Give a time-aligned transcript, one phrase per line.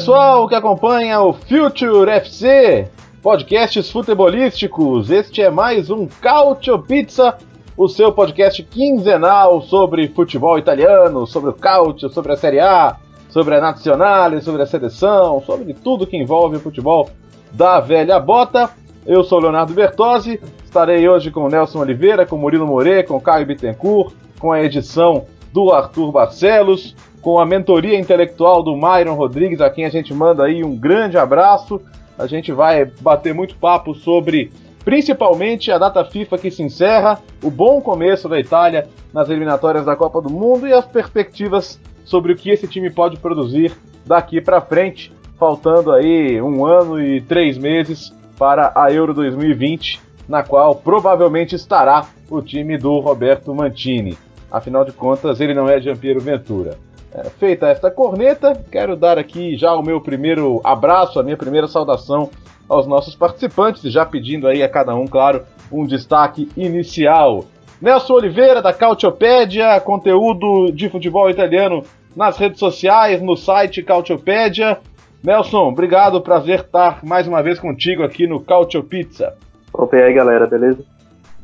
[0.00, 2.88] Pessoal que acompanha o Future FC,
[3.20, 5.10] podcasts futebolísticos.
[5.10, 7.36] Este é mais um Cautio Pizza,
[7.76, 12.96] o seu podcast quinzenal sobre futebol italiano, sobre o Cautio, sobre a Série A,
[13.28, 17.10] sobre a Nazionale, sobre a seleção, sobre tudo que envolve o futebol
[17.52, 18.70] da velha bota.
[19.04, 24.14] Eu sou Leonardo Bertozzi, estarei hoje com Nelson Oliveira, com Murilo More, com Caio Bittencourt,
[24.38, 29.84] com a edição do Arthur Barcelos com a mentoria intelectual do Myron Rodrigues, a quem
[29.84, 31.80] a gente manda aí um grande abraço.
[32.18, 34.50] A gente vai bater muito papo sobre
[34.84, 39.96] principalmente a data FIFA que se encerra, o bom começo da Itália nas eliminatórias da
[39.96, 43.72] Copa do Mundo e as perspectivas sobre o que esse time pode produzir
[44.06, 50.42] daqui para frente, faltando aí um ano e três meses para a Euro 2020, na
[50.42, 54.16] qual provavelmente estará o time do Roberto Mantini.
[54.50, 56.76] Afinal de contas, ele não é Giampiero Ventura.
[57.12, 61.66] É, feita esta corneta, quero dar aqui já o meu primeiro abraço, a minha primeira
[61.66, 62.30] saudação
[62.68, 65.42] aos nossos participantes, já pedindo aí a cada um, claro,
[65.72, 67.44] um destaque inicial.
[67.82, 71.82] Nelson Oliveira, da Cautiopédia, conteúdo de futebol italiano
[72.14, 74.78] nas redes sociais, no site Cautiopédia.
[75.22, 79.34] Nelson, obrigado, prazer estar mais uma vez contigo aqui no Cautio Pizza.
[79.72, 80.84] Opa, e aí galera, beleza?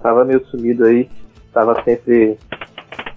[0.00, 1.08] Tava meio sumido aí,
[1.52, 2.38] tava sempre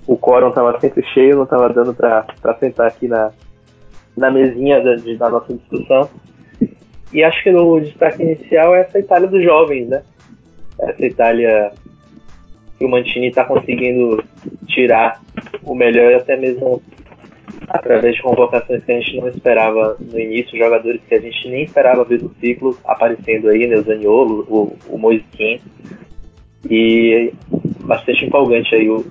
[0.10, 2.26] o quórum estava sempre cheio, não estava dando para
[2.60, 3.32] sentar aqui na,
[4.18, 6.10] na mesinha da, da nossa discussão.
[7.14, 10.02] E acho que o destaque inicial é essa Itália dos jovens, né?
[10.80, 11.72] Essa Itália
[12.80, 14.24] que o Mantini está conseguindo
[14.66, 15.22] tirar
[15.62, 16.82] o melhor, até mesmo
[17.68, 21.66] através de convocações que a gente não esperava no início, jogadores que a gente nem
[21.66, 23.76] esperava ver no ciclo aparecendo aí, né?
[23.76, 25.62] O Zaniolo, o, o Moiskin.
[26.68, 27.32] E
[27.82, 29.06] bastante empolgante aí o,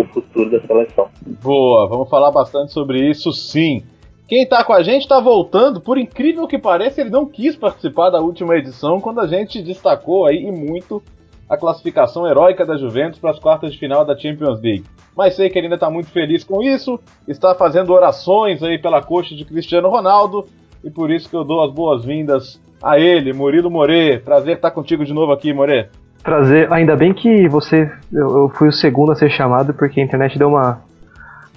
[0.00, 1.08] o futuro da seleção.
[1.42, 3.82] Boa, vamos falar bastante sobre isso sim.
[4.26, 8.08] Quem está com a gente está voltando, por incrível que pareça, ele não quis participar
[8.10, 11.02] da última edição quando a gente destacou aí e muito
[11.48, 14.84] a classificação heróica da Juventus para as quartas de final da Champions League.
[15.14, 19.02] Mas sei que ele ainda está muito feliz com isso, está fazendo orações aí pela
[19.02, 20.46] coxa de Cristiano Ronaldo
[20.82, 24.18] e por isso que eu dou as boas-vindas a ele, Murilo More.
[24.20, 25.88] Prazer estar contigo de novo aqui, More.
[26.24, 27.92] Prazer, ainda bem que você.
[28.10, 30.80] Eu, eu, fui o segundo a ser chamado porque a internet deu uma,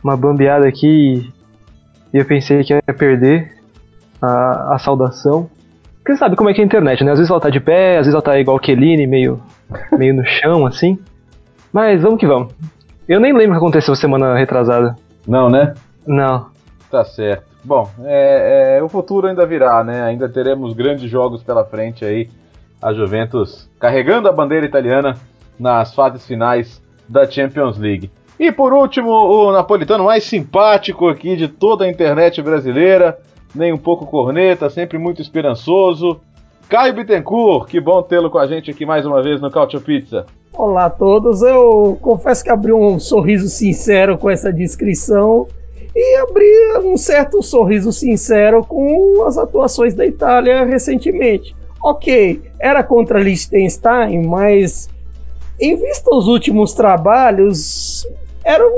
[0.03, 1.31] uma bambeada aqui
[2.13, 3.49] e eu pensei que ia perder
[4.21, 5.49] a, a saudação.
[5.99, 7.13] Porque sabe como é que é a internet, né?
[7.13, 9.39] Às vezes ela tá de pé, às vezes ela tá igual Kelly, meio,
[9.97, 10.99] meio no chão, assim.
[11.71, 12.53] Mas vamos que vamos.
[13.07, 14.97] Eu nem lembro o que aconteceu semana retrasada.
[15.25, 15.75] Não, né?
[16.05, 16.47] Não.
[16.91, 17.45] Tá certo.
[17.63, 20.03] Bom, é, é, o futuro ainda virá, né?
[20.03, 22.29] Ainda teremos grandes jogos pela frente aí
[22.81, 25.17] a Juventus carregando a bandeira italiana
[25.59, 28.11] nas fases finais da Champions League.
[28.39, 33.17] E por último, o napolitano mais simpático aqui de toda a internet brasileira,
[33.55, 36.19] nem um pouco corneta, sempre muito esperançoso.
[36.69, 40.25] Caio Bittencourt, que bom tê-lo com a gente aqui mais uma vez no Cautio Pizza.
[40.53, 45.47] Olá a todos, eu confesso que abri um sorriso sincero com essa descrição
[45.95, 53.19] e abri um certo sorriso sincero com as atuações da Itália recentemente ok, era contra
[53.19, 54.89] Liechtenstein, mas
[55.59, 58.07] em vista dos últimos trabalhos,
[58.43, 58.71] eram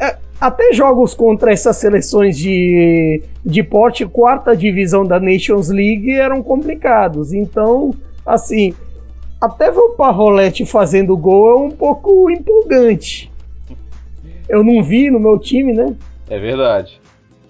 [0.00, 6.42] é, até jogos contra essas seleções de, de porte quarta divisão da Nations League eram
[6.42, 7.32] complicados.
[7.32, 7.94] Então,
[8.26, 8.74] assim,
[9.40, 13.30] até ver o Parrolete fazendo gol é um pouco empolgante.
[14.48, 15.94] Eu não vi no meu time, né?
[16.28, 17.00] É verdade.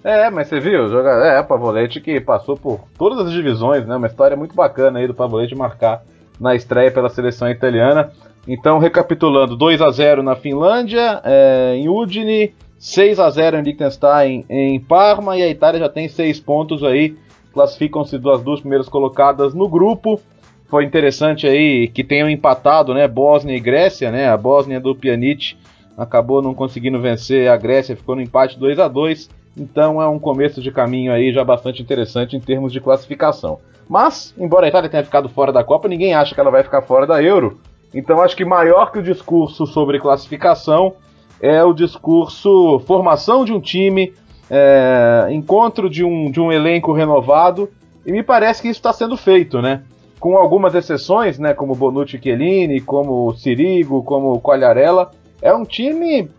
[0.05, 1.09] É, mas você viu, joga...
[1.25, 3.95] é, Pavolete que passou por todas as divisões, né?
[3.95, 6.03] Uma história muito bacana aí do Pavolete marcar
[6.39, 8.11] na estreia pela seleção italiana.
[8.47, 14.45] Então, recapitulando, 2 a 0 na Finlândia, é, em Udine, 6 a 0 em Liechtenstein,
[14.47, 17.17] em Parma, e a Itália já tem 6 pontos aí,
[17.51, 20.21] classificam-se as duas primeiras colocadas no grupo.
[20.67, 24.29] Foi interessante aí que tenham empatado, né, Bósnia e Grécia, né?
[24.29, 25.57] A Bósnia do Pjanic
[25.97, 30.19] acabou não conseguindo vencer a Grécia, ficou no empate 2 a 2 então é um
[30.19, 33.59] começo de caminho aí já bastante interessante em termos de classificação.
[33.87, 36.81] Mas, embora a Itália tenha ficado fora da Copa, ninguém acha que ela vai ficar
[36.81, 37.59] fora da Euro.
[37.93, 40.95] Então acho que maior que o discurso sobre classificação
[41.39, 44.13] é o discurso formação de um time,
[44.49, 47.69] é, encontro de um, de um elenco renovado,
[48.05, 49.83] e me parece que isso está sendo feito, né?
[50.19, 51.53] Com algumas exceções, né?
[51.53, 55.11] Como Bonucci Chiellini, como Sirigo, como Quagliarella.
[55.41, 56.29] É um time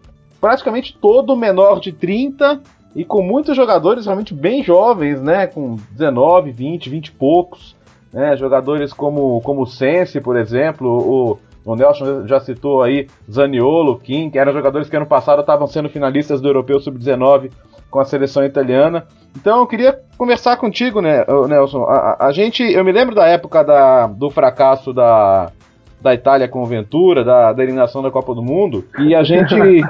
[0.41, 2.61] praticamente todo menor de 30
[2.97, 5.47] e com muitos jogadores realmente bem jovens, né?
[5.47, 7.77] Com 19, 20, 20 e poucos.
[8.11, 8.35] Né?
[8.39, 11.39] Jogadores como, como o Sense, por exemplo, o,
[11.71, 15.91] o Nelson já citou aí Zaniolo, Kim, que eram jogadores que ano passado estavam sendo
[15.91, 17.51] finalistas do Europeu Sub-19
[17.91, 19.05] com a seleção italiana.
[19.37, 21.85] Então eu queria conversar contigo, né, Nelson.
[21.85, 25.53] A, a, gente, eu me lembro da época da, do fracasso da,
[26.01, 29.55] da Itália com o Ventura, da, da eliminação da Copa do Mundo, e a gente.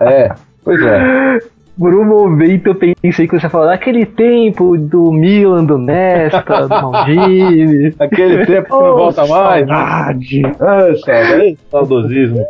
[0.00, 1.59] é, pois é.
[1.80, 6.68] Por um momento eu pensei que você ia falar daquele tempo do Milan, do Nesta,
[6.68, 7.94] do Maldini.
[7.98, 9.66] Aquele tempo que oh, não volta mais.
[9.66, 10.42] Saudade.
[10.60, 11.58] Ah, saudade.
[11.70, 12.44] Saudosismo.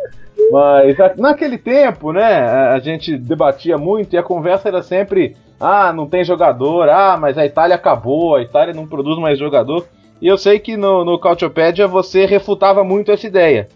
[0.50, 6.08] Mas naquele tempo, né, a gente debatia muito e a conversa era sempre: ah, não
[6.08, 9.86] tem jogador, ah, mas a Itália acabou, a Itália não produz mais jogador.
[10.20, 13.68] E eu sei que no, no Cautiopédia você refutava muito essa ideia.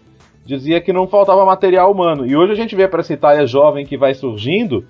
[0.45, 2.25] Dizia que não faltava material humano.
[2.25, 4.85] E hoje a gente vê para essa Itália jovem que vai surgindo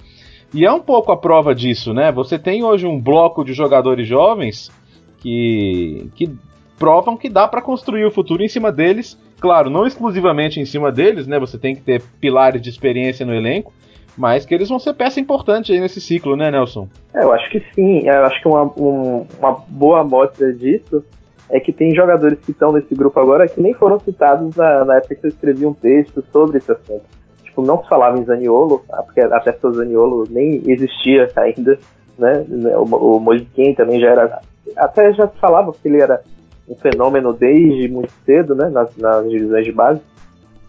[0.56, 2.14] e é um pouco a prova disso, né?
[2.14, 4.72] Você tem hoje um bloco de jogadores jovens
[5.18, 6.34] que, que
[6.80, 9.20] provam que dá para construir o futuro em cima deles.
[9.38, 11.38] Claro, não exclusivamente em cima deles, né?
[11.40, 13.74] Você tem que ter pilares de experiência no elenco,
[14.18, 16.88] mas que eles vão ser peça importante aí nesse ciclo, né, Nelson?
[17.14, 18.08] É, eu acho que sim.
[18.08, 21.04] Eu acho que uma, um, uma boa amostra disso
[21.50, 24.96] é que tem jogadores que estão nesse grupo agora que nem foram citados na, na
[24.96, 27.15] época que eu escrevi um texto sobre esse assunto
[27.56, 29.02] tipo, não se falava em Zaniolo, tá?
[29.04, 31.80] porque até porque o Zaniolo nem existia ainda,
[32.20, 32.46] né?
[32.78, 34.42] O, o Mojiquim também já era.
[34.76, 36.22] Até já se falava que ele era
[36.68, 38.70] um fenômeno desde muito cedo, né?
[38.70, 40.02] Nas, nas divisões de base.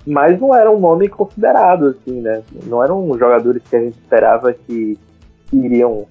[0.07, 2.43] Mas não era um nome considerado, assim, né?
[2.67, 4.97] Não eram jogadores que a gente esperava que,
[5.53, 6.07] iriam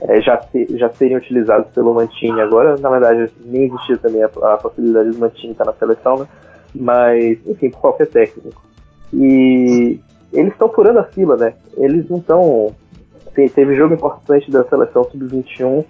[0.00, 2.76] é, já, ser, já serem utilizados pelo Mantini agora.
[2.78, 6.28] Na verdade, nem existia também a, a possibilidade do Mantini estar na seleção, né?
[6.74, 8.67] Mas, enfim, por qualquer técnico.
[9.12, 10.00] E
[10.32, 11.54] eles estão furando a fila, né?
[11.76, 12.74] Eles não estão.
[13.34, 15.84] Teve jogo importante da seleção sub-21.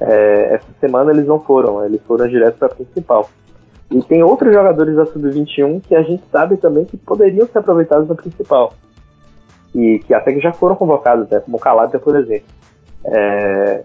[0.00, 3.28] É, essa semana eles não foram, eles foram direto para a principal.
[3.90, 8.08] E tem outros jogadores da sub-21 que a gente sabe também que poderiam ser aproveitados
[8.08, 8.72] na principal.
[9.74, 11.40] E que até que já foram convocados, né?
[11.40, 12.48] como Calabria, por exemplo.
[13.04, 13.82] É,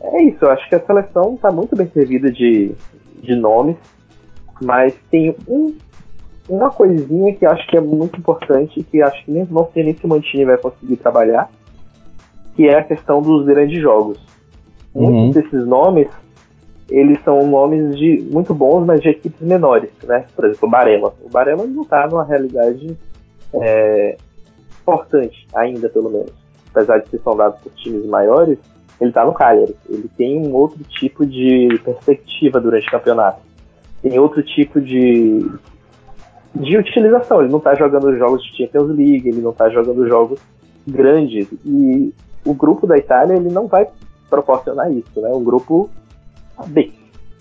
[0.00, 2.74] é isso, eu acho que a seleção está muito bem servida de,
[3.22, 3.76] de nomes,
[4.60, 5.74] mas tem um
[6.48, 9.94] uma coisinha que acho que é muito importante, que acho que nem, não sei nem
[9.94, 11.50] se o Mantini vai conseguir trabalhar,
[12.54, 14.18] que é a questão dos grandes jogos.
[14.94, 15.10] Uhum.
[15.10, 16.08] Muitos desses nomes,
[16.88, 20.26] eles são nomes de muito bons, mas de equipes menores, né?
[20.36, 21.12] Por exemplo, o Barema.
[21.22, 22.96] O Barema não está numa realidade
[23.54, 24.16] é,
[24.82, 26.32] importante, ainda pelo menos.
[26.70, 28.58] Apesar de ser sondado por times maiores,
[29.00, 29.74] ele está no Cagliari.
[29.88, 33.40] Ele tem um outro tipo de perspectiva durante o campeonato.
[34.02, 35.48] Tem outro tipo de
[36.54, 37.40] de utilização.
[37.40, 40.40] Ele não está jogando jogos de Champions League, ele não está jogando jogos
[40.86, 41.48] grandes.
[41.64, 42.12] E
[42.44, 43.88] o grupo da Itália ele não vai
[44.30, 45.30] proporcionar isso, né?
[45.30, 45.90] Um grupo
[46.66, 46.92] bem,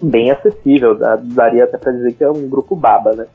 [0.01, 3.27] bem acessível, daria até para dizer que é um grupo baba, né?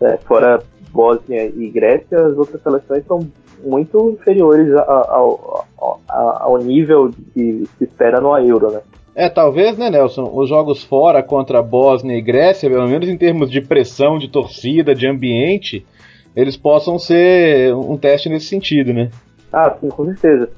[0.00, 3.20] É, fora Bósnia e Grécia, as outras seleções são
[3.64, 8.80] muito inferiores ao, ao, ao nível que se espera no Euro, né?
[9.14, 13.48] É, talvez, né, Nelson, os jogos fora contra Bósnia e Grécia, pelo menos em termos
[13.48, 15.86] de pressão, de torcida, de ambiente,
[16.34, 19.10] eles possam ser um teste nesse sentido, né?
[19.52, 20.50] Ah, sim, com certeza.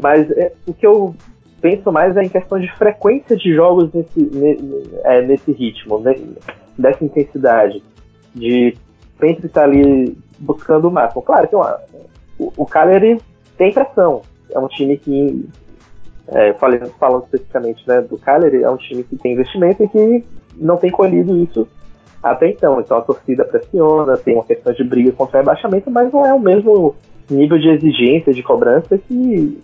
[0.00, 1.14] Mas é, o que eu
[1.60, 6.14] penso mais é em questão de frequência de jogos nesse, nesse, é, nesse ritmo, né,
[6.78, 7.82] dessa intensidade,
[8.34, 8.74] de
[9.20, 11.20] sempre estar ali buscando o máximo.
[11.20, 11.78] Claro que uma,
[12.38, 13.20] o, o Cagliari
[13.58, 15.46] tem pressão, é um time que
[16.28, 20.24] é, falando, falando especificamente né, do Cagliari, é um time que tem investimento e que
[20.56, 21.66] não tem colhido isso
[22.22, 22.80] até então.
[22.80, 26.32] Então a torcida pressiona, tem uma questão de briga contra o rebaixamento, mas não é
[26.32, 26.94] o mesmo
[27.30, 29.60] nível de exigência, de cobrança que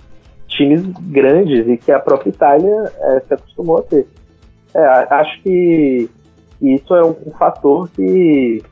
[0.48, 4.06] times grandes e que a própria Itália é, se acostumou a ter.
[4.74, 6.08] É, acho que
[6.60, 8.62] isso é um, um, fator que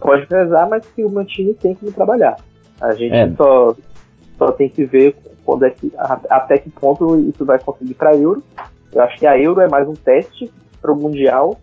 [0.00, 2.36] pode pesar, mas que o Mantini tem que trabalhar.
[2.80, 3.30] A gente é.
[3.36, 3.74] só,
[4.38, 5.92] só tem que ver quando é que,
[6.28, 8.42] até que ponto isso vai conseguir para a Euro.
[8.92, 11.58] Eu acho que a Euro é mais um teste para o Mundial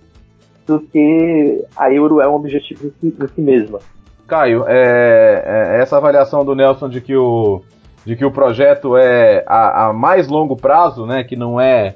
[0.65, 3.79] do que a Euro é um objetivo em si, em si mesma.
[4.27, 7.61] Caio, é, é, essa avaliação do Nelson de que o,
[8.05, 11.95] de que o projeto é a, a, mais longo prazo, né, que não é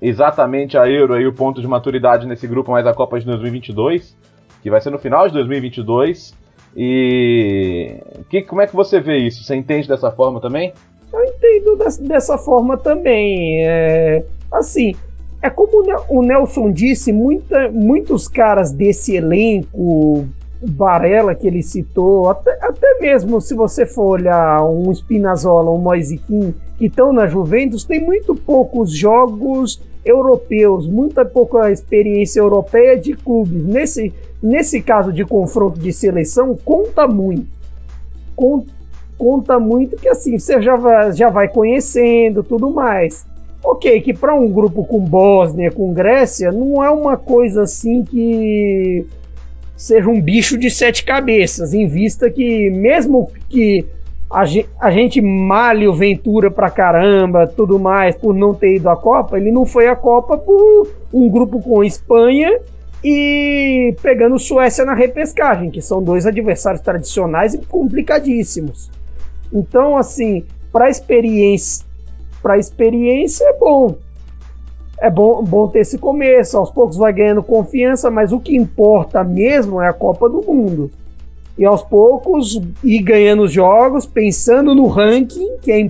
[0.00, 4.14] exatamente a Euro aí o ponto de maturidade nesse grupo, mas a Copa de 2022,
[4.62, 6.38] que vai ser no final de 2022.
[6.76, 8.00] E
[8.30, 9.42] que, como é que você vê isso?
[9.42, 10.72] Você entende dessa forma também?
[11.12, 13.66] Eu entendo dessa forma também.
[13.66, 14.94] É, assim,
[15.42, 20.24] é como o Nelson disse, muita, muitos caras desse elenco,
[20.62, 26.54] Varela que ele citou, até, até mesmo se você for olhar um Spinazzola, um Moisiquim,
[26.78, 33.64] que estão na Juventus, tem muito poucos jogos europeus, muita pouca experiência europeia de clubes.
[33.64, 37.46] Nesse, nesse caso de confronto de seleção, conta muito.
[38.34, 38.72] Conta,
[39.18, 43.26] conta muito que assim, você já vai, já vai conhecendo tudo mais.
[43.62, 49.06] Ok, que para um grupo com Bósnia, com Grécia, não é uma coisa assim que
[49.76, 53.84] seja um bicho de sete cabeças, em vista que, mesmo que
[54.30, 58.88] a gente, a gente malhe o Ventura pra caramba, tudo mais, por não ter ido
[58.88, 62.60] à Copa, ele não foi à Copa por um grupo com Espanha
[63.02, 68.90] e pegando Suécia na repescagem, que são dois adversários tradicionais e complicadíssimos.
[69.52, 71.84] Então, assim, para experiência,
[72.42, 73.96] para experiência é bom.
[75.00, 79.24] É bom, bom ter esse começo, aos poucos vai ganhando confiança, mas o que importa
[79.24, 80.90] mesmo é a Copa do Mundo
[81.60, 85.86] e aos poucos ir ganhando jogos, pensando no ranking, que é,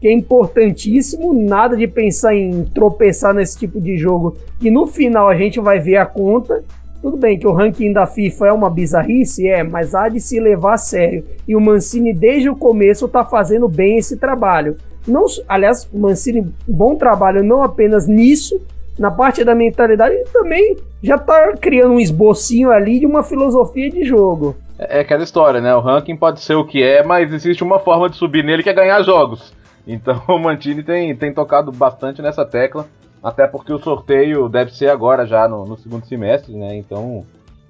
[0.00, 5.28] que é importantíssimo, nada de pensar em tropeçar nesse tipo de jogo, que no final
[5.28, 6.64] a gente vai ver a conta.
[7.02, 10.40] Tudo bem que o ranking da FIFA é uma bizarrice, é, mas há de se
[10.40, 11.24] levar a sério.
[11.46, 14.76] E o Mancini, desde o começo, está fazendo bem esse trabalho.
[15.06, 18.60] Não, aliás, o Mancini, bom trabalho não apenas nisso,
[18.98, 23.90] na parte da mentalidade, ele também já está criando um esbocinho ali de uma filosofia
[23.90, 24.56] de jogo.
[24.78, 25.74] É, é aquela história, né?
[25.74, 28.68] O ranking pode ser o que é, mas existe uma forma de subir nele que
[28.68, 29.54] é ganhar jogos.
[29.86, 32.86] Então o Mantini tem, tem tocado bastante nessa tecla,
[33.22, 36.76] até porque o sorteio deve ser agora já no, no segundo semestre, né?
[36.76, 37.24] Então,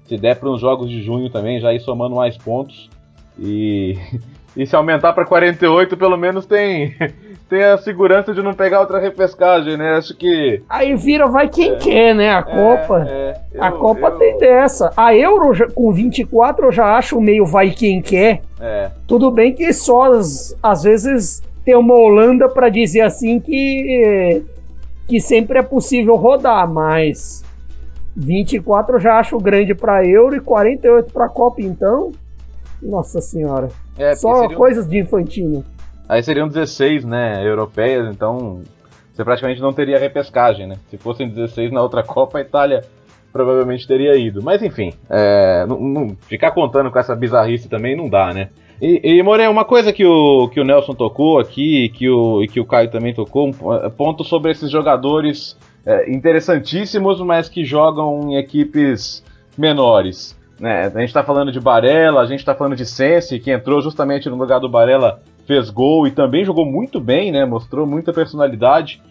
[0.05, 2.89] se der para uns jogos de junho também, já ir somando mais pontos.
[3.37, 3.97] E,
[4.55, 6.95] e se aumentar para 48, pelo menos tem
[7.51, 9.97] tem a segurança de não pegar outra repescagem, né?
[9.97, 10.63] Acho que.
[10.69, 12.29] Aí vira, vai quem é, quer, né?
[12.29, 13.05] A é, Copa.
[13.05, 14.17] É, eu, a Copa eu...
[14.17, 14.93] tem dessa.
[14.95, 18.41] A Euro com 24 eu já acho meio vai quem quer.
[18.57, 18.89] É.
[19.05, 24.43] Tudo bem que só às, às vezes tem uma Holanda para dizer assim que.
[25.07, 27.43] que sempre é possível rodar, mas.
[28.15, 32.11] 24 eu já acho grande para Euro e 48 para Copa, então.
[32.81, 33.69] Nossa senhora.
[33.97, 35.63] É, Só coisas de infantinho.
[36.09, 38.61] Aí seriam 16, né, europeias, então
[39.13, 40.75] você praticamente não teria repescagem, né?
[40.89, 42.81] Se fossem 16 na outra Copa, a Itália
[43.31, 44.41] provavelmente teria ido.
[44.43, 48.49] Mas enfim, é, não, não, ficar contando com essa bizarrice também não dá, né?
[48.81, 52.59] E, e uma coisa que o, que o Nelson tocou aqui que o, e que
[52.59, 58.31] o Caio também tocou, um é, ponto sobre esses jogadores é, interessantíssimos, mas que jogam
[58.31, 59.23] em equipes
[59.55, 60.35] menores.
[60.59, 60.85] Né?
[60.85, 64.27] A gente está falando de Barella, a gente está falando de Sense, que entrou justamente
[64.29, 67.45] no lugar do Barella fez gol e também jogou muito bem, né?
[67.45, 69.01] Mostrou muita personalidade.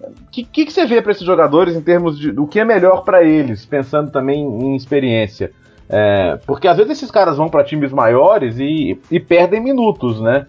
[0.00, 2.64] O que, que, que, você vê para esses jogadores em termos de o que é
[2.64, 5.50] melhor para eles, pensando também em experiência?
[5.88, 10.46] É, porque às vezes esses caras vão para times maiores e, e, perdem minutos, né?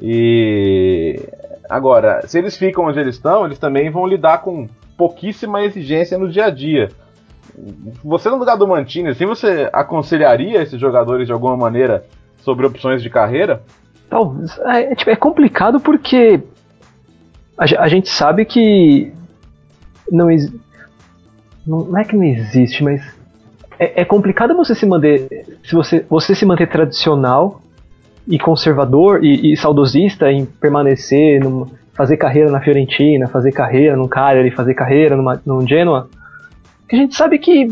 [0.00, 1.20] E
[1.68, 4.66] agora, se eles ficam onde eles estão, eles também vão lidar com
[4.96, 6.88] pouquíssima exigência no dia a dia.
[8.02, 12.04] Você no lugar do Mantini, assim, você aconselharia esses jogadores de alguma maneira
[12.38, 13.62] sobre opções de carreira?
[14.08, 14.58] Talvez.
[14.60, 16.40] É, é, tipo, é complicado porque
[17.58, 19.12] a, a, gente sabe que
[20.10, 20.28] não,
[21.66, 23.17] não é que não existe, mas
[23.78, 27.62] é, é, complicado você se manter se você, você se manter tradicional
[28.26, 34.08] e conservador e, e saudosista em permanecer, num, fazer carreira na Fiorentina, fazer carreira no
[34.08, 36.08] Cagliari, fazer carreira numa, num Genoa.
[36.88, 37.68] Que a gente sabe que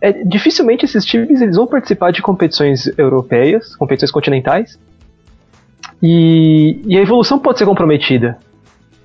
[0.00, 4.78] é, dificilmente esses times eles vão participar de competições europeias, competições continentais
[6.02, 8.38] e, e a evolução pode ser comprometida.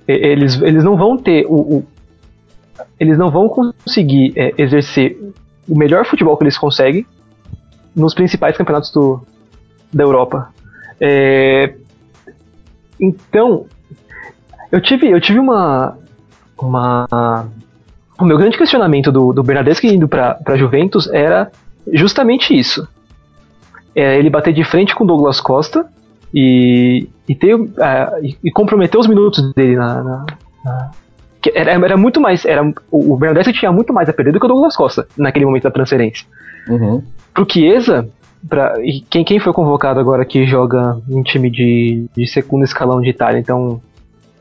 [0.06, 1.86] Eles, eles não vão ter o, o
[2.98, 5.16] eles não vão conseguir é, exercer
[5.68, 7.06] o melhor futebol que eles conseguem
[7.94, 9.22] nos principais campeonatos do,
[9.92, 10.48] da Europa.
[11.00, 11.74] É,
[13.00, 13.66] então,
[14.70, 15.98] eu tive, eu tive uma,
[16.58, 17.48] uma.
[18.18, 21.50] O meu grande questionamento do, do Bernardeschi indo para Juventus era
[21.92, 22.86] justamente isso.
[23.94, 25.86] É, ele bater de frente com Douglas Costa
[26.32, 27.68] e, e, ter, uh,
[28.42, 30.02] e, comprometer os minutos dele na,
[30.64, 30.90] na
[31.54, 32.44] era, era, muito mais.
[32.44, 35.64] Era, o, Bernadette tinha muito mais a perder do que o Douglas Costa naquele momento
[35.64, 36.26] da transferência.
[36.68, 37.02] Uhum.
[37.34, 38.08] Pro Chiesa,
[38.48, 43.00] pra, e quem, quem foi convocado agora que joga em time de, de segundo escalão
[43.00, 43.38] de Itália?
[43.38, 43.80] Então,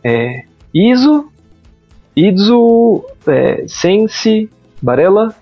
[0.03, 0.43] é,
[0.74, 1.29] Iso,
[2.15, 4.50] Izzo, é, Sensi,
[4.81, 5.34] Barella,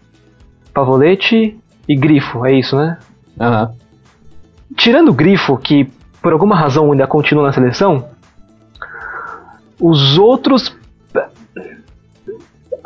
[0.73, 2.97] Pavoletti e Grifo, é isso, né?
[3.39, 3.69] Uhum.
[4.75, 5.89] tirando o Grifo, que
[6.21, 8.05] por alguma razão ainda continua na seleção,
[9.79, 10.77] os outros.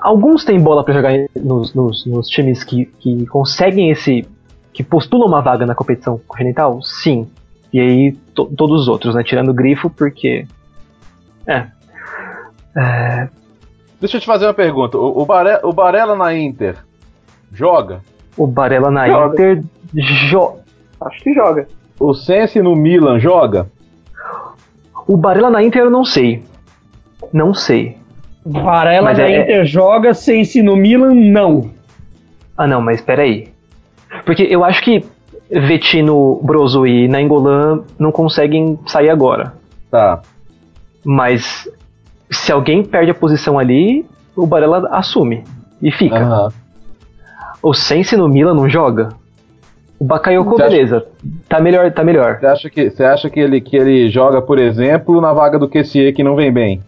[0.03, 4.27] Alguns têm bola para jogar nos, nos, nos times que, que conseguem esse.
[4.73, 6.81] que postulam uma vaga na competição continental?
[6.81, 7.25] Sim.
[7.71, 9.23] E aí to, todos os outros, né?
[9.23, 10.45] Tirando o Grifo, porque.
[11.47, 11.67] É.
[12.75, 13.29] é...
[14.01, 14.97] Deixa eu te fazer uma pergunta.
[14.97, 16.75] O, o, Bare, o Barella na Inter
[17.53, 18.01] joga?
[18.35, 19.33] O Barella na joga.
[19.35, 19.63] Inter
[20.29, 20.59] joga.
[20.99, 21.65] Acho que joga.
[21.97, 23.71] O Sense no Milan joga?
[25.07, 26.43] O Barella na Inter eu não sei.
[27.31, 28.02] Não sei.
[28.45, 29.41] Varela mas na é...
[29.41, 31.69] Inter joga, Sense no Milan não.
[32.57, 33.47] Ah não, mas espera aí.
[34.25, 35.03] Porque eu acho que
[35.49, 39.53] Vetino, Brozo e Nainggolan não conseguem sair agora.
[39.89, 40.21] Tá.
[41.03, 41.69] Mas
[42.29, 45.43] se alguém perde a posição ali, o Barella assume
[45.81, 46.19] e fica.
[46.19, 46.49] Uhum.
[47.61, 49.09] O Sense no Milan não joga?
[49.99, 50.97] O Bakayoko, beleza.
[50.97, 51.07] Acha...
[51.47, 52.39] Tá melhor, tá melhor.
[52.39, 55.69] Você acha, que, você acha que, ele, que ele joga, por exemplo, na vaga do
[55.69, 56.81] QCE que não vem bem?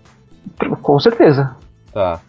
[0.82, 1.56] Com certeza.
[1.94, 2.20] Tá.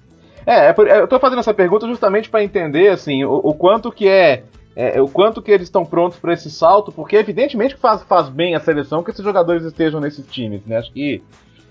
[0.47, 3.91] É, é, é eu tô fazendo essa pergunta justamente para entender assim o, o, quanto
[3.91, 4.45] que é,
[4.75, 8.29] é, o quanto que eles estão prontos para esse salto, porque evidentemente que faz, faz
[8.29, 10.79] bem a seleção que esses jogadores estejam nesses times, né?
[10.79, 11.23] Acho que,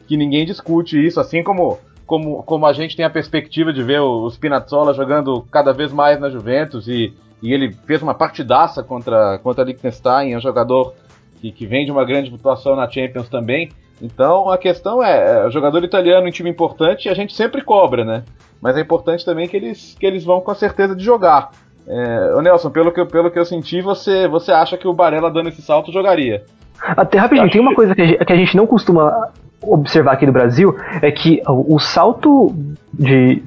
[0.07, 3.99] que ninguém discute isso, assim como como, como a gente tem a perspectiva de ver
[3.99, 9.39] o, Spinazzola jogando cada vez mais na Juventus e, e ele fez uma partidaça contra,
[9.39, 10.93] contra Liechtenstein, é um jogador
[11.41, 13.69] que, que vem de uma grande atuação na Champions também.
[14.01, 18.03] Então a questão é, é, o jogador italiano em time importante a gente sempre cobra,
[18.03, 18.23] né?
[18.61, 21.51] Mas é importante também que eles, que eles vão com a certeza de jogar.
[21.87, 25.49] É, Nelson, pelo que, pelo que eu senti, você, você acha que o Barella dando
[25.49, 26.43] esse salto jogaria?
[26.81, 29.29] Até rapidinho, tem uma coisa que a, gente, que a gente não costuma
[29.61, 32.53] observar aqui no Brasil, é que o, o salto
[32.93, 33.43] de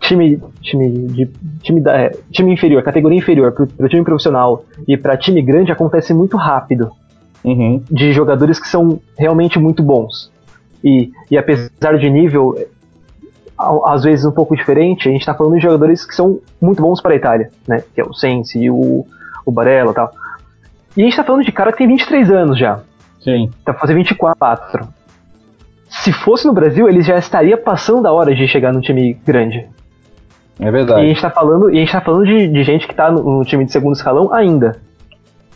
[0.00, 1.30] time, time, de,
[1.62, 5.70] time, da, é, time inferior, categoria inferior, para o time profissional e para time grande
[5.70, 6.90] acontece muito rápido
[7.44, 7.82] uhum.
[7.90, 10.32] de jogadores que são realmente muito bons.
[10.82, 12.56] E, e apesar de nível,
[13.84, 17.00] às vezes um pouco diferente, a gente está falando de jogadores que são muito bons
[17.00, 17.82] para a Itália, né?
[17.94, 19.06] Que é o Sensi, o,
[19.46, 20.12] o Barella e tal.
[20.96, 22.80] E a gente está falando de cara que tem 23 anos já.
[23.20, 23.50] Sim.
[23.64, 24.88] Tá fazendo 24.
[25.88, 29.66] Se fosse no Brasil, ele já estaria passando da hora de chegar num time grande.
[30.60, 31.00] É verdade.
[31.00, 33.10] E a gente tá falando, e a gente tá falando de, de gente que tá
[33.10, 34.80] no, no time de segundo escalão ainda.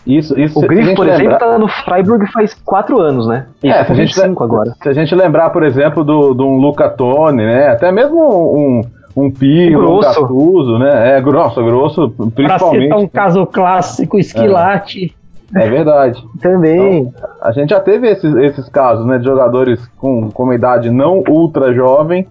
[0.07, 1.39] Isso, isso, o Griff, por exemplo, lembrar...
[1.39, 3.47] tá no Freiburg faz quatro anos, né?
[3.63, 4.73] E é, se a, gente, agora.
[4.83, 7.69] se a gente lembrar, por exemplo, do, do um Luca Toni, né?
[7.69, 8.83] Até mesmo um,
[9.15, 11.17] um Pirro, um Gattuso, né?
[11.17, 12.89] É, grosso, grosso, principalmente.
[12.89, 15.15] Pra um caso clássico, Esquilate.
[15.55, 15.67] É.
[15.67, 16.25] é verdade.
[16.41, 17.01] Também.
[17.01, 19.19] Então, a gente já teve esses, esses casos, né?
[19.19, 22.27] De jogadores com, com uma idade não ultra jovem,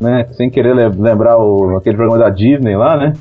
[0.00, 0.26] né?
[0.32, 3.12] Sem querer lembrar o, aquele programa da Disney lá, né?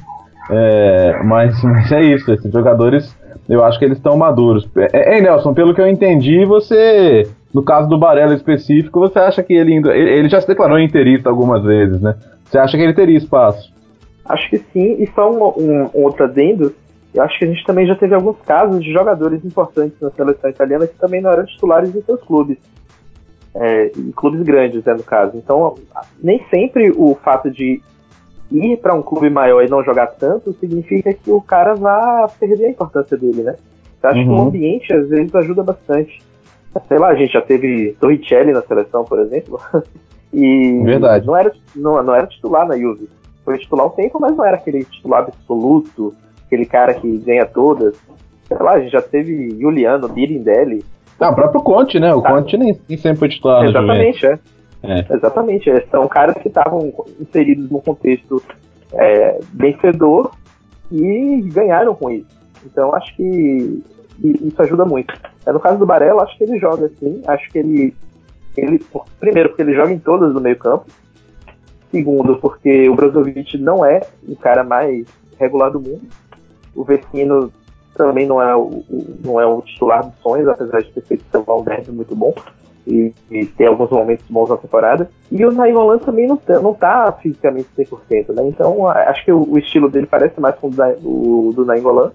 [0.49, 3.15] É, mas, mas é isso, esses jogadores
[3.47, 4.67] eu acho que eles estão maduros.
[4.75, 9.41] É, é, Nelson, pelo que eu entendi, você, no caso do Barella específico, você acha
[9.41, 12.15] que ele, ele já se declarou interista algumas vezes, né?
[12.43, 13.73] Você acha que ele teria espaço?
[14.25, 16.73] Acho que sim, e só um, um, um outro adendo,
[17.13, 20.49] eu acho que a gente também já teve alguns casos de jogadores importantes na seleção
[20.49, 22.57] italiana que também não eram titulares em seus clubes.
[23.55, 25.35] É, clubes grandes, né, no caso.
[25.35, 25.75] Então,
[26.21, 27.81] nem sempre o fato de
[28.51, 32.67] ir para um clube maior e não jogar tanto significa que o cara vá perder
[32.67, 33.55] a importância dele, né?
[34.01, 34.25] Eu acho uhum.
[34.25, 34.47] que o uhum.
[34.47, 36.21] ambiente às vezes ajuda bastante.
[36.87, 39.59] Sei lá, a gente já teve Torricelli na seleção, por exemplo,
[40.33, 41.25] e Verdade.
[41.25, 43.09] Não, era, não, não era titular na Juve.
[43.43, 46.13] Foi titular um tempo, mas não era aquele titular absoluto,
[46.45, 47.97] aquele cara que ganha todas.
[48.47, 50.83] Sei lá, a gente já teve Juliano, Birindelli.
[51.19, 52.13] Ah, o próprio Conte, né?
[52.13, 52.29] O tá.
[52.29, 53.65] Conte nem, nem sempre foi titular.
[53.65, 54.39] Exatamente, é.
[54.83, 55.05] É.
[55.13, 55.69] Exatamente.
[55.69, 58.41] É, são caras que estavam inseridos num contexto
[58.93, 60.31] é, vencedor
[60.91, 62.37] e ganharam com isso.
[62.65, 63.83] Então acho que
[64.21, 65.13] isso ajuda muito.
[65.45, 67.21] É, no caso do Barella, acho que ele joga assim.
[67.27, 67.95] Acho que ele,
[68.55, 68.83] ele.
[69.19, 70.85] Primeiro, porque ele joga em todas do meio campo.
[71.91, 75.07] Segundo, porque o Brozovic não é o cara mais
[75.39, 76.01] regular do mundo.
[76.75, 77.51] O Vecino
[77.95, 78.83] também não é o,
[79.23, 82.33] não é o titular dos sonhos, apesar de ter feito um derby muito bom
[82.87, 85.09] e, e tem alguns momentos bons na temporada.
[85.29, 88.47] E o Nainggolan também não, tá, não tá fisicamente 100%, né?
[88.47, 92.11] Então acho que o, o, estilo dele parece mais com o, do, do Nainggolan.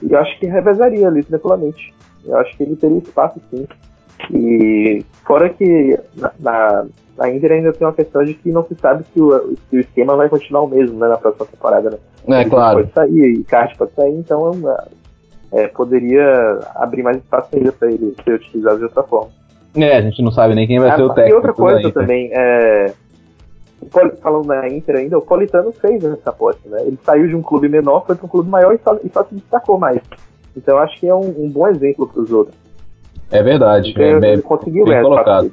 [0.00, 1.92] E eu acho que revezaria ali tranquilamente.
[2.24, 3.66] Eu acho que ele teria espaço sim.
[4.32, 8.76] E fora que na, na, na Inter ainda tem uma questão de que não se
[8.76, 11.98] sabe se o, se o esquema vai continuar o mesmo né, na próxima temporada, né?
[12.28, 12.78] É, ele claro.
[12.78, 14.52] Pode sair, e Card pode sair, então
[15.52, 19.37] é, poderia abrir mais espaço ainda para ele ser utilizado de outra forma.
[19.76, 21.30] É, a gente não sabe nem quem vai ah, ser o técnico.
[21.30, 22.92] E outra coisa também, é,
[24.20, 26.82] falando na Inter ainda, o Politano fez essa aposta, né?
[26.86, 29.24] Ele saiu de um clube menor, foi para um clube maior e só, e só
[29.24, 30.00] se destacou mais.
[30.56, 32.56] Então eu acho que é um, um bom exemplo para os outros.
[33.30, 33.90] É verdade.
[33.90, 35.52] Então, é, ele bem, conseguiu bem essa colocado.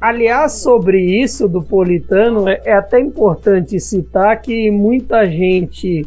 [0.00, 6.06] Aliás, sobre isso do Politano, é, é até importante citar que muita gente,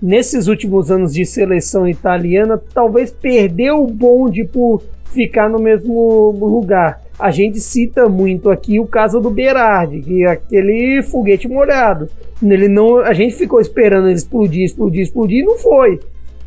[0.00, 7.00] nesses últimos anos de seleção italiana, talvez perdeu o bonde por ficar no mesmo lugar.
[7.18, 12.08] A gente cita muito aqui o caso do Berardi, que é aquele foguete molhado.
[12.42, 16.00] Ele não, a gente ficou esperando ele explodir, explodir, explodir e não foi.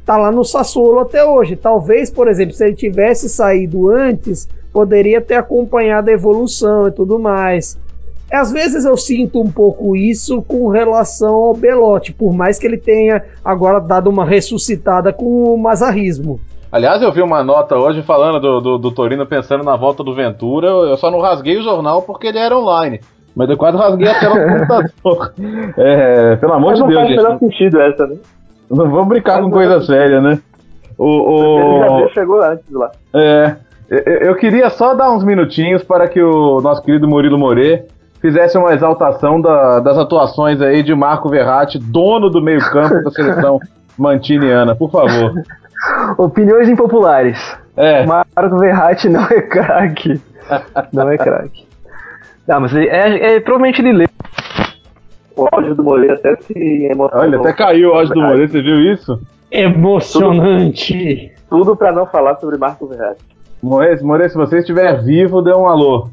[0.06, 1.56] Tá lá no Sassuolo até hoje.
[1.56, 7.18] Talvez, por exemplo, se ele tivesse saído antes, poderia ter acompanhado a evolução e tudo
[7.18, 7.78] mais.
[8.32, 12.78] Às vezes eu sinto um pouco isso com relação ao Belotti, por mais que ele
[12.78, 16.40] tenha agora dado uma ressuscitada com o mazarrismo.
[16.76, 20.14] Aliás, eu vi uma nota hoje falando do, do, do Torino pensando na volta do
[20.14, 20.68] Ventura.
[20.68, 23.00] Eu só não rasguei o jornal porque ele era online.
[23.34, 25.34] Mas eu quase rasguei a tela do computador.
[25.78, 27.24] É, pelo amor Mas de não Deus, faz o gente.
[27.24, 28.18] menor sentido essa, né?
[28.70, 30.38] Não vamos brincar com Faz coisa séria, né?
[30.98, 32.92] O, O o, Gabriel chegou antes lá.
[33.14, 33.56] É,
[34.28, 37.84] eu- queria só dar uns minutinhos para que o nosso querido Murilo More
[38.20, 43.60] fizesse uma exaltação da- das atuações aí de Marco Verratti, dono do meio-campo da seleção
[43.98, 45.32] mantiniana, por favor.
[46.18, 47.58] Opiniões impopulares.
[47.78, 50.22] É, Marco Verratti não é craque.
[50.94, 51.66] Não é craque.
[52.48, 54.06] Não, mas ele- é, é- provavelmente ele lê.
[55.36, 56.54] O áudio do Moreira até se
[56.86, 57.26] emocionou.
[57.26, 59.20] olha, até caiu o áudio do More, você viu isso?
[59.52, 61.32] Emocionante.
[61.50, 63.24] Tudo pra não falar sobre Marco Verratti.
[63.62, 66.10] More, More, se você estiver vivo, dê um alô.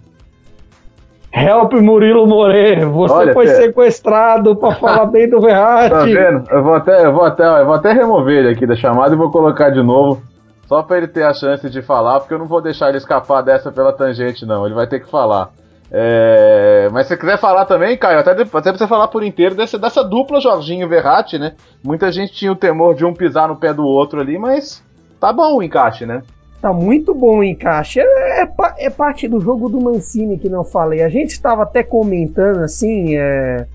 [1.34, 5.90] Help Murilo Moreira, você Olha, foi sequestrado para falar bem do Verratti.
[5.90, 6.44] Tá vendo?
[6.50, 9.18] Eu vou até, eu vou até, eu vou até remover ele aqui da chamada e
[9.18, 10.22] vou colocar de novo.
[10.66, 13.42] Só pra ele ter a chance de falar, porque eu não vou deixar ele escapar
[13.42, 14.64] dessa pela tangente, não.
[14.66, 15.50] Ele vai ter que falar.
[15.90, 19.22] É, Mas se você quiser falar também, Caio, até, de- até pra você falar por
[19.22, 21.52] inteiro dessa, dessa dupla Jorginho e Verratti, né?
[21.84, 24.82] Muita gente tinha o temor de um pisar no pé do outro ali, mas
[25.20, 26.22] tá bom o encaixe, né?
[26.62, 27.98] Tá muito bom o encaixe.
[27.98, 28.48] É, é
[28.78, 31.02] é parte do jogo do Mancini que não falei.
[31.02, 33.16] A gente estava até comentando assim.
[33.16, 33.66] é,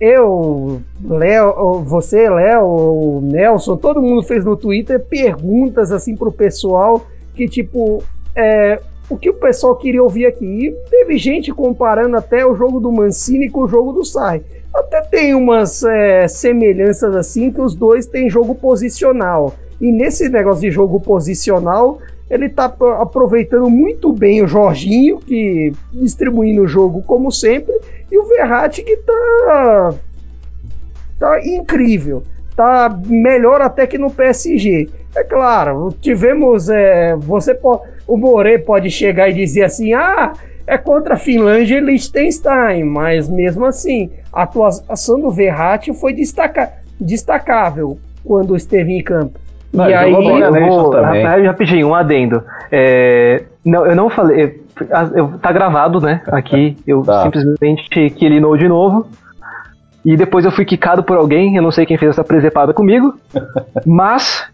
[0.00, 7.46] eu, Léo, você, Léo, Nelson, todo mundo fez no Twitter perguntas assim pro pessoal que
[7.46, 8.02] tipo.
[8.34, 10.68] é, o que o pessoal queria ouvir aqui.
[10.68, 14.42] E teve gente comparando até o jogo do Mancini com o jogo do Sai.
[14.74, 19.52] Até tem umas é, semelhanças assim que os dois têm jogo posicional.
[19.80, 21.98] E nesse negócio de jogo posicional,
[22.30, 27.74] ele tá pro- aproveitando muito bem o Jorginho, que distribuindo o jogo como sempre,
[28.10, 29.94] e o Verratti que tá
[31.18, 32.22] tá incrível.
[32.54, 34.88] Tá melhor até que no PSG.
[35.14, 36.68] É claro, tivemos.
[36.68, 40.32] é, você po- o More pode chegar e dizer assim: ah,
[40.66, 46.72] é contra a Finlândia e Liechtenstein, mas mesmo assim, a atuação do Verratti foi destaca-
[47.00, 49.38] destacável quando esteve em campo.
[49.76, 50.62] Não, e aí, né?
[50.62, 51.24] Eu vou, também.
[51.46, 52.42] rapidinho, um adendo.
[52.72, 54.62] É, não, eu não falei.
[55.14, 56.22] eu- tá gravado, né?
[56.28, 56.76] Aqui.
[56.86, 57.22] Eu Tá.
[57.24, 59.06] simplesmente quilinou de novo.
[60.04, 63.14] E depois eu fui quicado por alguém, eu não sei quem fez essa presepada comigo.
[63.84, 64.44] mas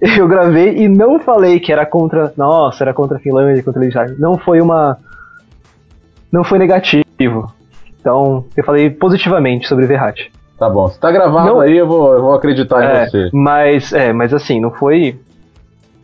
[0.00, 2.32] eu gravei e não falei que era contra.
[2.36, 4.18] Nossa, era contra a Finlândia, contra a Liechtenstein.
[4.20, 4.96] Não foi uma.
[6.32, 7.04] Não foi negativo.
[8.00, 10.30] Então, eu falei positivamente sobre Verratti.
[10.60, 10.86] Tá bom.
[10.88, 13.30] Se tá gravado Não- aí, eu vou, eu vou acreditar É, em você.
[13.32, 15.18] mas, é, mas assim, não foi.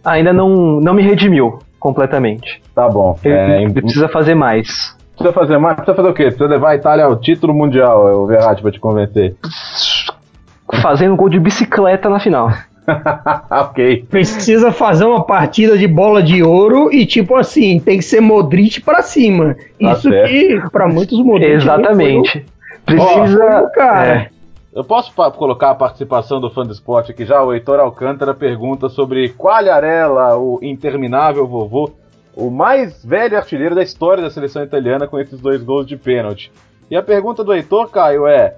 [0.03, 2.63] Ainda não, não me redimiu completamente.
[2.75, 3.19] Tá bom.
[3.23, 4.97] Ele, É, ele precisa fazer mais.
[5.15, 5.77] Precisa fazer mais?
[5.77, 6.23] Precisa fazer o quê?
[6.25, 9.37] Precisa levar a Itália ao título mundial, é o Verratti, pra te convencer.
[10.83, 12.51] Fazendo gol de bicicleta na final.
[13.51, 14.07] ok.
[14.09, 18.81] precisa fazer uma partida de bola de ouro e tipo assim, tem que ser Modric
[18.81, 19.55] pra cima.
[19.81, 20.29] Tá Isso certo.
[20.29, 22.47] que pra muitos Modric Exatamente.
[22.87, 23.63] foi Precisa.
[23.63, 24.07] o cara.
[24.07, 24.29] é,
[24.77, 27.43] Eu posso colocar a participação do fã do esporte aqui já?
[27.43, 31.91] O Heitor Alcântara pergunta sobre Quagliarella, o interminável vovô,
[32.37, 36.53] o mais velho artilheiro da história da seleção italiana com esses dois gols de pênalti.
[36.91, 38.57] E a pergunta do Heitor, Caio, é: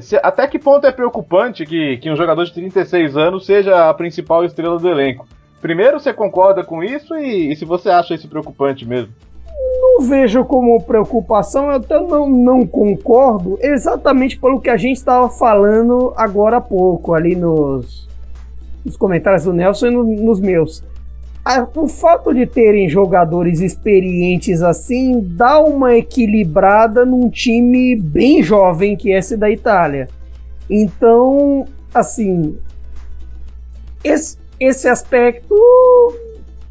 [0.00, 3.94] se- até que ponto é preocupante que, que um jogador de 36 anos seja a
[3.94, 5.28] principal estrela do elenco?
[5.60, 9.12] Primeiro, você concorda com isso e, e se você acha isso preocupante mesmo?
[9.60, 15.28] Não vejo como preocupação, eu até não, não concordo exatamente pelo que a gente estava
[15.28, 18.08] falando agora há pouco, ali nos,
[18.84, 20.82] nos comentários do Nelson e no- nos meus.
[21.44, 28.96] A- o fato de terem jogadores experientes assim dá uma equilibrada num time bem jovem
[28.96, 30.08] que é esse da Itália.
[30.70, 32.56] Então, assim,
[34.04, 35.54] esse, esse aspecto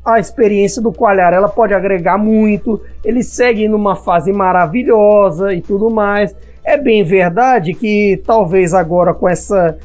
[0.08, 2.82] a experiência do Quagliarella pode agregar muito.
[3.04, 6.34] Ele segue numa fase maravilhosa e tudo mais.
[6.64, 9.78] É bem verdade que talvez agora com essa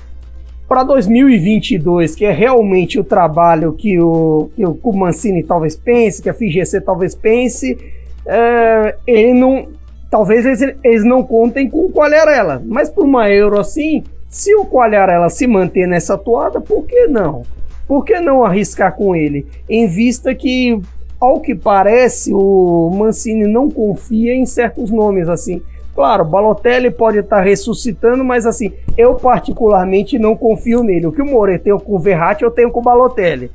[0.69, 6.31] para 2022, que é realmente o trabalho que o, que o Mancini talvez pense, que
[6.31, 7.77] a FGC talvez pense,
[8.25, 9.69] é, ele não,
[10.09, 12.63] talvez eles, eles, não contem com o Quagliarella.
[12.65, 17.43] Mas para uma Euro assim, se o Quagliarella se manter nessa toada, por que não?
[17.87, 19.47] Por que não arriscar com ele?
[19.69, 20.81] Em vista que,
[21.21, 25.63] ao que parece, o Mancini não confia em certos nomes assim.
[25.95, 31.07] Claro, Balotelli pode estar ressuscitando, mas assim, eu particularmente não confio nele.
[31.07, 33.51] O que o Moreira tem com o Verratti, eu tenho com o Balotelli.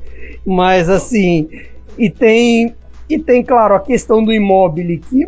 [0.46, 1.50] Mas assim,
[1.98, 2.76] e tem
[3.10, 5.28] e tem, claro, a questão do imóvel que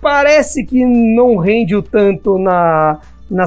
[0.00, 2.98] parece que não rende o tanto na,
[3.30, 3.44] na,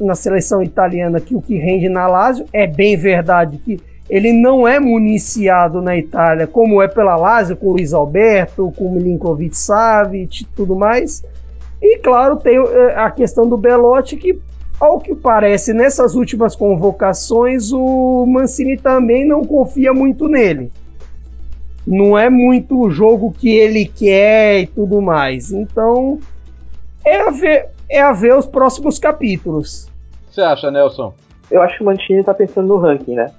[0.00, 2.46] na seleção italiana que o que rende na Lazio.
[2.52, 7.68] É bem verdade que ele não é municiado na Itália como é pela Lazio, com
[7.68, 11.24] o Luiz Alberto, com o Milinkovic Savic e tudo mais.
[11.82, 14.38] E claro, tem eh, a questão do Belotti, que,
[14.78, 20.72] ao que parece, nessas últimas convocações, o Mancini também não confia muito nele.
[21.86, 25.52] Não é muito o jogo que ele quer e tudo mais.
[25.52, 26.18] Então,
[27.04, 29.84] é a ver, é a ver os próximos capítulos.
[29.84, 31.12] O que você acha, Nelson?
[31.50, 33.30] Eu acho que o Mancini está pensando no ranking, né?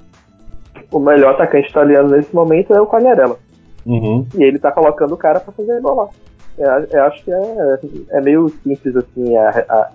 [0.91, 3.37] O melhor atacante italiano nesse momento é o Quagliarella.
[3.85, 4.25] Uhum.
[4.35, 6.09] E ele está colocando o cara para fazer gol lá.
[6.57, 7.79] Eu, eu acho que é,
[8.11, 9.91] é meio simples assim a, a,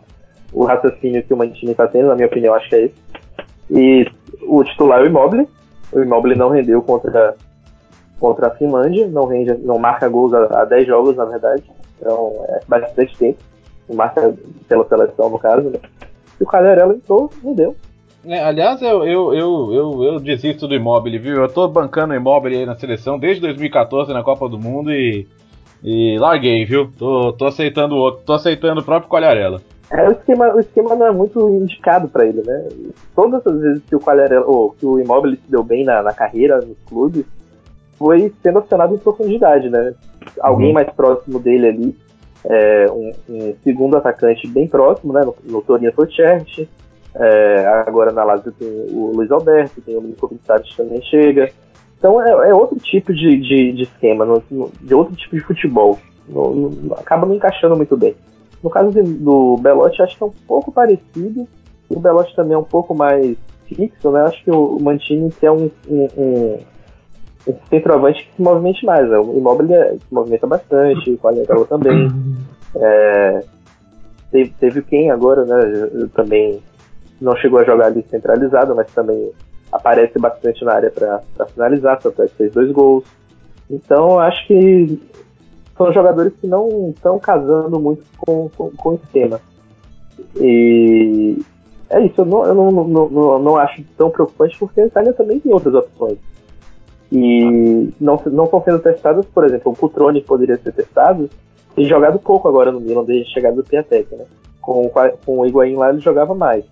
[0.53, 2.95] o raciocínio que o Mantini está tendo, na minha opinião, acho que é esse.
[3.71, 4.07] E
[4.47, 5.49] o titular é o Immobile.
[5.93, 7.35] O Immobile não rendeu contra,
[8.21, 11.65] contra a Finlândia, não, rende, não marca gols há, há 10 jogos, na verdade.
[11.99, 13.39] Então é bastante tempo.
[13.93, 14.35] Marca
[14.69, 15.69] pela seleção, no caso.
[15.69, 15.79] Né?
[16.41, 17.75] E o Cagliarella entrou, rendeu.
[18.25, 21.37] É, aliás, eu, eu, eu, eu, desisto do Immobile, viu?
[21.43, 25.27] Eu tô bancando o Immobile aí na seleção desde 2014 na Copa do Mundo e
[25.83, 26.91] e larguei, viu?
[26.97, 29.61] Tô, tô aceitando o outro, tô aceitando o próprio Qualharela.
[29.91, 32.69] É, o esquema, o esquema não é muito indicado para ele, né?
[33.15, 36.13] Todas as vezes que o Qualharela, ou que o Immobile se deu bem na, na
[36.13, 37.27] carreira, nos clubes,
[37.99, 39.93] foi sendo acionado em profundidade, né?
[40.41, 40.75] Alguém uhum.
[40.75, 41.97] mais próximo dele ali,
[42.45, 45.23] é, um, um, segundo atacante bem próximo, né?
[45.23, 46.67] No, no Torino foi o Chert,
[47.15, 51.51] é, agora na Lazio tem o Luiz Alberto, tem o Milinkovic que também chega.
[51.99, 55.43] Então é, é outro tipo de, de, de esquema, no, no, de outro tipo de
[55.43, 55.99] futebol.
[56.29, 58.15] No, acaba não encaixando muito bem.
[58.63, 61.47] No caso de, do Belotti, acho que é um pouco parecido.
[61.89, 64.23] O Belotti também é um pouco mais fixo, né?
[64.23, 66.59] Acho que o Mantini quer um, um, um,
[67.49, 69.09] um centroavante que se movimente mais.
[69.09, 69.19] Né?
[69.19, 72.11] O Immobile é, se movimenta bastante, o Quagliarella também.
[72.75, 73.45] É,
[74.31, 76.09] teve, teve quem agora, né?
[76.15, 76.63] Também
[77.23, 79.31] não chegou a jogar ali centralizado, mas também
[79.71, 83.05] aparece bastante na área para finalizar, tanto é que fez dois gols.
[83.71, 85.01] Então, acho que
[85.77, 89.41] são jogadores que não estão casando muito com, com, com, o esquema.
[90.37, 91.39] E
[91.89, 95.13] é isso, eu, não, eu não, não, não, não acho tão preocupante porque a Itália
[95.13, 96.19] também tem outras opções.
[97.11, 101.29] E não, não estão sendo testadas, por exemplo, o Cutrone poderia ser testado,
[101.75, 104.25] tem jogado pouco agora no Milan desde a chegada do Piatek, né?
[104.61, 104.91] Com,
[105.25, 106.65] com o Higuaín lá ele jogava mais.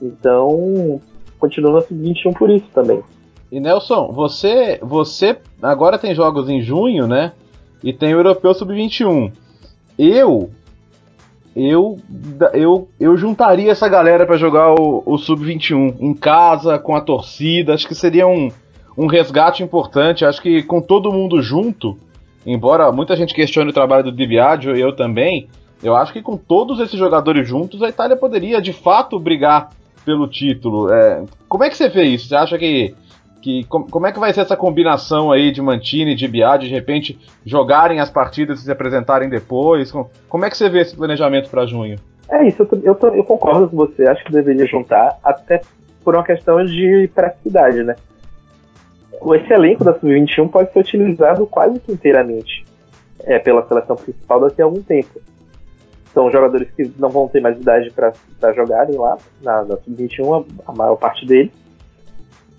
[0.00, 1.00] Então,
[1.38, 3.02] continua no sub-21 por isso também.
[3.50, 7.32] E Nelson, você, você agora tem jogos em junho, né?
[7.82, 9.32] E tem o Europeu Sub-21.
[9.98, 10.50] Eu,
[11.56, 11.98] eu,
[12.52, 17.72] eu, eu juntaria essa galera para jogar o, o Sub-21 em casa, com a torcida.
[17.72, 18.50] Acho que seria um,
[18.96, 20.24] um resgate importante.
[20.24, 21.96] Acho que com todo mundo junto,
[22.44, 25.48] embora muita gente questione o trabalho do Di Biagio, eu também,
[25.82, 29.70] eu acho que com todos esses jogadores juntos, a Itália poderia de fato brigar
[30.08, 30.90] pelo título.
[30.90, 32.28] É, como é que você vê isso?
[32.28, 32.94] Você acha que,
[33.42, 36.72] que como é que vai ser essa combinação aí de Mantini e de Biad, de
[36.74, 39.92] repente jogarem as partidas e se apresentarem depois?
[40.26, 41.98] Como é que você vê esse planejamento para junho?
[42.30, 44.06] É isso, eu, eu, eu, concordo com você.
[44.06, 45.60] Acho que deveria juntar, até
[46.02, 47.94] por uma questão de praticidade, né?
[49.34, 52.64] Esse elenco da Sub-21 pode ser utilizado quase que inteiramente
[53.24, 55.20] é, pela seleção principal daqui a algum tempo
[56.12, 60.70] são jogadores que não vão ter mais idade para jogarem lá na, na Sub-21, a,
[60.70, 61.52] a, maior parte deles.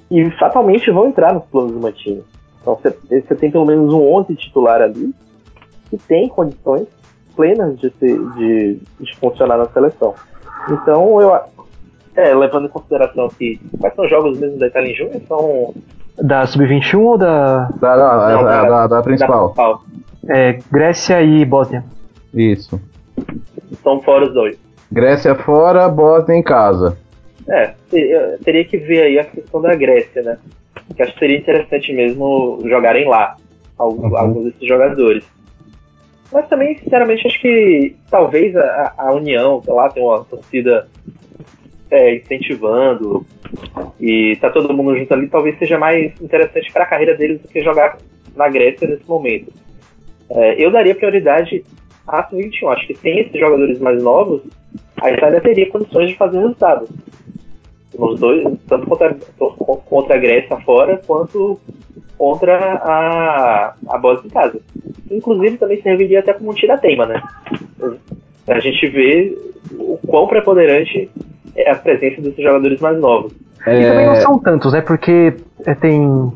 [0.09, 2.23] E fatalmente vão entrar nos planos do Mantini.
[2.61, 5.13] Então você tem pelo menos um 11 titular ali
[5.89, 6.87] que tem condições
[7.35, 10.13] plenas de, ser, de, de funcionar na seleção.
[10.69, 11.39] Então eu.
[12.15, 13.59] É, levando em consideração que.
[13.79, 15.21] Quais são os jogos mesmo da Itália em junho?
[15.27, 15.73] São.
[16.17, 17.69] Da Sub-21 ou da.
[17.79, 19.53] Da, da, Não, da, da, da principal.
[19.53, 19.83] Da principal.
[20.27, 21.83] É, Grécia e Bósnia.
[22.33, 22.79] Isso.
[23.83, 24.57] São fora os dois.
[24.91, 26.97] Grécia fora, Bósnia em casa.
[27.47, 27.73] É,
[28.43, 30.37] teria que ver aí a questão da Grécia, né?
[30.95, 33.35] Que acho que seria interessante mesmo jogarem lá
[33.77, 34.17] alguns, uhum.
[34.17, 35.23] alguns desses jogadores.
[36.31, 40.87] Mas também, sinceramente, acho que talvez a, a União, sei lá, tem uma torcida
[41.89, 43.25] é, incentivando
[43.99, 47.47] e tá todo mundo junto ali, talvez seja mais interessante para a carreira deles do
[47.47, 47.97] que jogar
[48.35, 49.51] na Grécia nesse momento.
[50.29, 51.63] É, eu daria prioridade
[52.09, 52.73] à Sub-21.
[52.73, 54.41] Acho que sem esses jogadores mais novos,
[55.01, 56.87] a Itália teria condições de fazer resultado.
[57.97, 59.17] Nos dois, tanto contra,
[59.85, 61.59] contra a Grécia fora, quanto
[62.17, 64.59] contra a, a Bósnia em casa.
[65.09, 67.21] Inclusive também serviria até como um tira-teima, né?
[68.47, 69.37] A gente vê
[69.71, 71.09] o quão preponderante
[71.55, 73.33] é a presença desses jogadores mais novos.
[73.65, 73.81] É...
[73.81, 74.81] E também não são tantos, né?
[74.81, 75.33] Porque
[75.65, 76.31] é, tem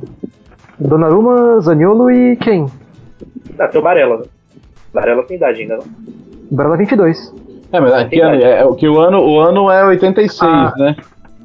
[0.80, 2.66] Donnarumma, Zaniolo e quem?
[3.60, 4.24] Ah, tem o Barella, né?
[4.93, 5.84] Barella tem idade ainda, não?
[6.51, 7.34] Barella 22.
[7.71, 10.73] É, mas aqui é, é, que o ano, o ano é 86, ah.
[10.77, 10.95] né?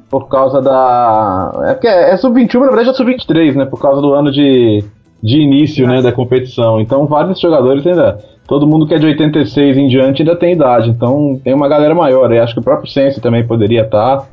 [0.09, 1.51] Por causa da.
[1.65, 3.65] É porque é, é sub-21, na verdade é sub-23, né?
[3.65, 4.83] Por causa do ano de,
[5.21, 6.79] de início, né, da competição.
[6.79, 8.19] Então vários jogadores ainda.
[8.47, 10.89] Todo mundo que é de 86 em diante ainda tem idade.
[10.89, 12.31] Então tem uma galera maior.
[12.31, 14.17] Eu acho que o próprio Sense também poderia estar.
[14.17, 14.25] Tá.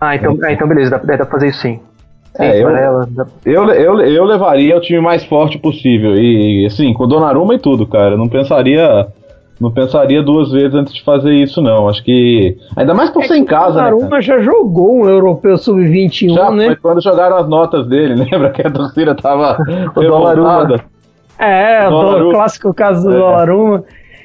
[0.00, 0.52] Ah, então, é.
[0.52, 1.80] então beleza, dá, dá pra fazer isso sim.
[2.38, 2.70] É, eu,
[3.44, 6.14] eu, eu, eu levaria o time mais forte possível.
[6.16, 8.16] E, assim, com Donnarumma e tudo, cara.
[8.16, 9.08] Não pensaria.
[9.60, 11.88] Não pensaria duas vezes antes de fazer isso, não.
[11.88, 12.56] Acho que.
[12.76, 13.90] Ainda mais por é ser em casa, né?
[13.90, 16.66] Donnarumma já jogou um europeu sub-21, já, né?
[16.66, 19.58] Foi quando jogaram as notas dele, lembra que a torcida tava
[19.96, 20.84] revoltada?
[21.38, 23.18] É, o clássico caso do é.
[23.18, 23.84] Donnarumma.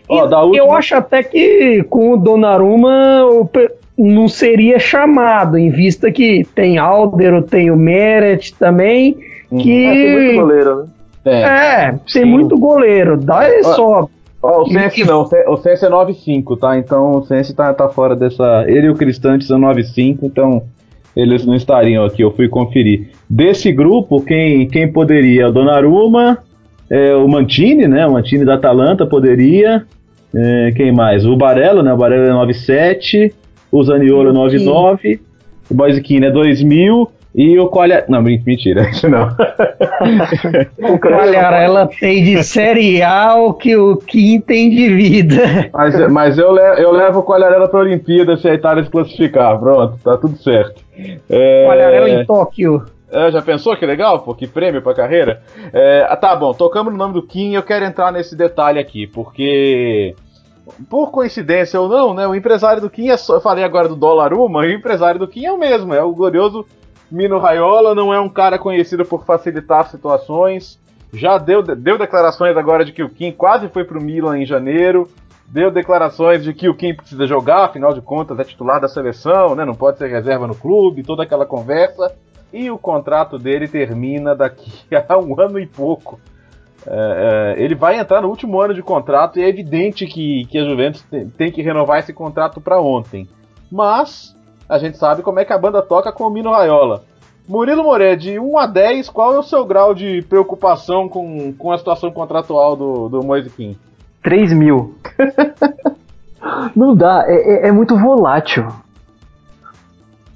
[0.09, 0.57] última...
[0.57, 3.49] Eu acho até que com o Donnarumma o,
[3.97, 9.17] não seria chamado, em vista que tem Aldero, tem o Meret também,
[9.51, 9.59] uhum.
[9.59, 9.85] que...
[9.85, 10.85] É, tem muito goleiro, né?
[11.25, 12.25] É, é tem Sim.
[12.25, 14.09] muito goleiro, dá é só...
[14.41, 16.77] Ó, o Sense não, o Sense é 9.5, tá?
[16.77, 18.65] Então o Sense tá, tá fora dessa...
[18.67, 20.63] Ele e o Cristante são 9.5, então
[21.15, 23.09] eles não estariam aqui, eu fui conferir.
[23.29, 25.47] Desse grupo, quem, quem poderia?
[25.47, 26.39] O Donnarumma,
[26.89, 28.05] é, o Mantini, né?
[28.05, 29.85] O Mantini da Atalanta poderia.
[30.35, 31.25] É, quem mais?
[31.25, 31.93] O Barella, né?
[31.93, 33.31] O Barella é 9.7
[33.73, 35.19] o Zaniolo 99,
[35.67, 38.05] o Boyzkin é 2000 e o Colha...
[38.07, 39.29] Não, mentira, não.
[40.93, 42.43] o Colharela tem de
[43.35, 45.71] o que o Kim tem de vida.
[45.73, 47.23] Mas, mas eu, levo, eu levo o
[47.67, 49.57] para a Olimpíada se a Itália se classificar.
[49.59, 50.79] Pronto, tá tudo certo.
[51.27, 51.65] É...
[51.65, 52.83] Colharela em Tóquio.
[53.11, 54.19] É, já pensou que legal?
[54.19, 55.41] Pô, que prêmio pra carreira?
[55.73, 58.77] É, ah, tá bom, tocamos no nome do Kim e eu quero entrar nesse detalhe
[58.77, 60.15] aqui, porque
[60.89, 62.27] por coincidência ou não, né?
[62.27, 65.27] O empresário do Kim é só, eu falei agora do dólar uma, o empresário do
[65.27, 66.65] Kim é o mesmo, é o glorioso
[67.11, 70.79] Mino Raiola, não é um cara conhecido por facilitar situações.
[71.13, 75.07] Já deu, deu declarações agora de que o Kim quase foi pro Milan em janeiro.
[75.47, 79.53] Deu declarações de que o Kim precisa jogar, afinal de contas é titular da seleção,
[79.53, 79.63] né?
[79.63, 82.15] Não pode ser reserva no clube, toda aquela conversa.
[82.51, 84.71] E o contrato dele termina daqui
[85.07, 86.19] a um ano e pouco.
[86.85, 90.57] É, é, ele vai entrar no último ano de contrato e é evidente que, que
[90.57, 93.27] a Juventus tem, tem que renovar esse contrato para ontem.
[93.71, 94.35] Mas
[94.67, 97.03] a gente sabe como é que a banda toca com o Mino Raiola.
[97.47, 101.71] Murilo Moré, de 1 a 10, qual é o seu grau de preocupação com, com
[101.71, 103.77] a situação contratual do, do Kim?
[104.23, 104.95] 3 mil.
[106.75, 108.67] Não dá, é, é, é muito volátil.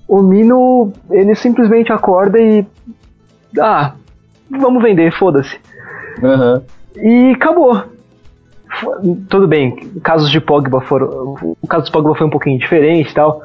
[0.07, 2.65] O Mino, ele simplesmente acorda e.
[3.59, 3.93] Ah,
[4.49, 5.59] vamos vender, foda-se.
[6.21, 6.61] Uhum.
[6.97, 7.83] E acabou.
[9.29, 11.35] Tudo bem, casos de Pogba foram.
[11.61, 13.41] O caso de Pogba foi um pouquinho diferente e tal.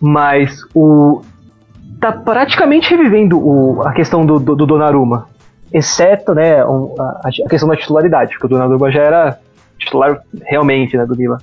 [0.00, 1.22] Mas o.
[2.00, 5.28] Tá praticamente revivendo o, a questão do, do, do Donnarumma.
[5.72, 9.38] Exceto, né, a, a, questão da titularidade, porque o Donnarumma já era
[9.78, 11.38] titular realmente, né, do Milan.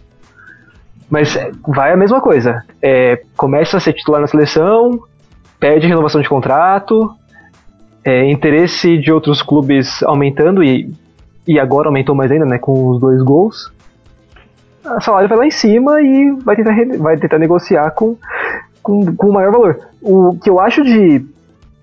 [1.10, 2.64] Mas vai a mesma coisa.
[2.82, 5.00] É, começa a ser titular na seleção,
[5.60, 7.16] pede renovação de contrato,
[8.04, 10.92] é, interesse de outros clubes aumentando e,
[11.48, 13.72] e agora aumentou mais ainda, né, com os dois gols.
[14.86, 18.16] O salário vai lá em cima e vai tentar, vai tentar negociar com,
[18.82, 19.80] com, com maior valor.
[20.02, 21.26] O que eu acho de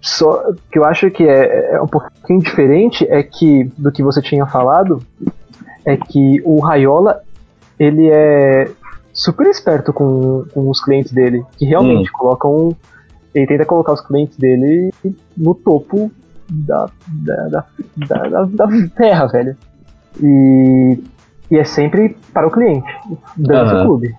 [0.01, 4.23] só que eu acho que é, é, um pouquinho diferente é que do que você
[4.23, 5.03] tinha falado
[5.85, 7.23] é que o Raiola
[7.79, 8.71] ele é
[9.13, 12.13] super esperto com, com os clientes dele que realmente hum.
[12.13, 12.77] colocam
[13.37, 14.91] ele tenta colocar os clientes dele
[15.37, 16.11] no topo
[16.49, 17.65] da, da,
[17.97, 18.67] da, da, da
[18.97, 19.57] terra, velho.
[20.23, 20.99] E,
[21.51, 22.91] e é sempre para o cliente,
[23.37, 23.87] dando uhum.
[23.87, 24.15] clube.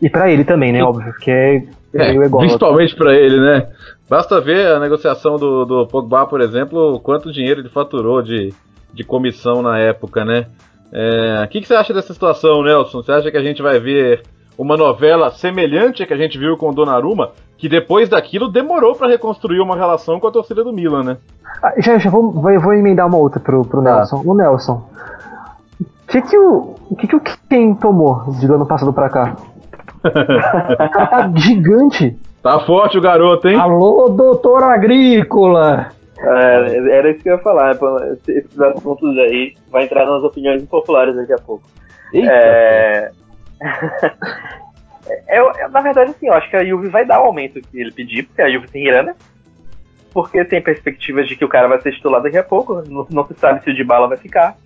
[0.00, 0.82] E para ele também, né?
[0.82, 1.56] Óbvio, que é,
[1.94, 3.68] é, é Principalmente para ele, né?
[4.08, 8.54] Basta ver a negociação do, do Pogba, por exemplo, quanto dinheiro ele faturou de,
[8.94, 10.46] de comissão na época, né?
[10.92, 13.02] É, o é, que, que você acha dessa situação, Nelson?
[13.02, 14.22] Você acha que a gente vai ver
[14.58, 19.08] uma novela semelhante à que a gente viu com Donnarumma, que depois daquilo demorou para
[19.08, 21.16] reconstruir uma relação com a torcida do Milan, né?
[21.62, 23.96] Ah, já, já vou, vou, vou, emendar uma outra pro, pro tá.
[23.96, 24.22] Nelson.
[24.24, 24.88] O Nelson.
[25.80, 29.10] O que que o, o que que o Ken tomou de do ano passado pra
[29.10, 29.36] cá?
[30.02, 32.16] tá gigante.
[32.42, 33.58] Tá forte o garoto, hein?
[33.58, 35.88] Alô, doutor Agrícola!
[36.18, 37.76] É, era isso que eu ia falar.
[38.28, 41.64] Esses assuntos aí vai entrar nas opiniões impopulares daqui a pouco.
[42.12, 43.10] Eita, É...
[45.28, 47.80] eu, eu, na verdade, assim, eu acho que a Juve vai dar o aumento que
[47.80, 49.14] ele pedir, porque a Juve tem grana.
[50.12, 52.82] Porque tem perspectivas de que o cara vai ser titular daqui a pouco.
[52.88, 54.56] Não, não se sabe se o Dybala vai ficar.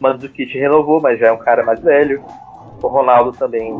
[0.00, 2.24] Mas o Kit renovou, mas já é um cara mais velho.
[2.82, 3.72] O Ronaldo também.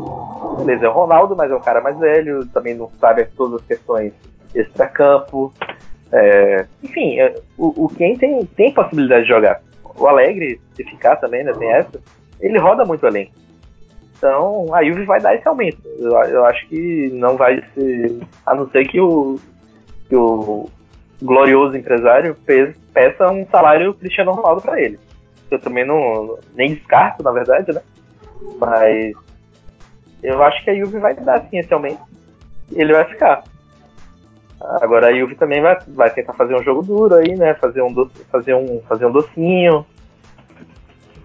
[0.59, 2.45] Beleza, é o Ronaldo, mas é um cara mais velho.
[2.47, 4.13] Também não sabe todas as questões
[4.55, 5.53] extra-campo.
[6.13, 9.61] É, enfim, é, o, o Ken tem, tem possibilidade de jogar.
[9.83, 11.51] O Alegre, se ficar também, né?
[11.53, 11.99] Tem essa.
[12.39, 13.31] Ele roda muito além.
[14.21, 15.81] Então a Juve vai dar esse aumento.
[15.97, 18.19] Eu, eu acho que não vai ser.
[18.45, 19.39] A não ser que o,
[20.07, 20.69] que o
[21.19, 24.99] glorioso empresário pe- peça um salário Cristiano Ronaldo para ele.
[25.49, 26.37] Eu também não.
[26.53, 27.81] nem descarto, na verdade, né?
[28.59, 29.15] Mas
[30.21, 32.01] eu acho que a Juve vai dar sim esse aumento.
[32.71, 33.43] Ele vai ficar.
[34.81, 37.55] Agora a Juve também vai, vai tentar fazer um jogo duro aí, né?
[37.55, 39.83] Fazer um, fazer um, fazer um docinho.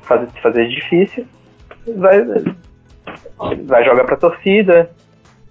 [0.00, 1.26] Fazer, fazer difícil.
[1.98, 2.24] Vai,
[3.64, 4.90] vai jogar pra torcida.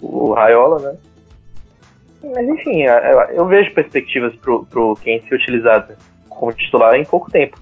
[0.01, 0.97] O Raiola, né?
[2.23, 2.93] Mas enfim, eu,
[3.33, 5.93] eu vejo perspectivas pro, pro quem ser utilizado
[6.27, 7.57] como titular em pouco tempo.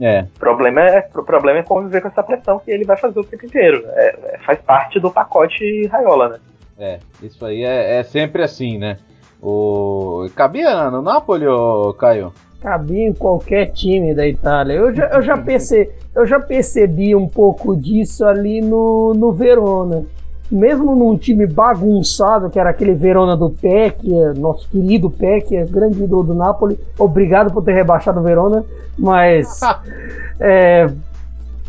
[0.00, 0.22] É.
[0.22, 3.24] O problema é, o problema é conviver com essa pressão que ele vai fazer o
[3.24, 3.84] tempo inteiro.
[3.88, 6.38] É, é, faz parte do pacote Raiola, né?
[6.78, 8.96] É, isso aí é, é sempre assim, né?
[9.42, 10.26] O...
[10.34, 12.32] Cabia no Napoli, ô Caio?
[12.60, 14.74] Cabia em qualquer time da Itália.
[14.74, 20.04] Eu já, eu já, perce, eu já percebi um pouco disso ali no, no Verona.
[20.50, 24.06] Mesmo num time bagunçado, que era aquele Verona do Peck,
[24.36, 26.78] nosso querido Peck, grande ídolo do Napoli.
[26.98, 28.64] Obrigado por ter rebaixado o Verona,
[28.98, 29.60] mas
[30.40, 30.90] é,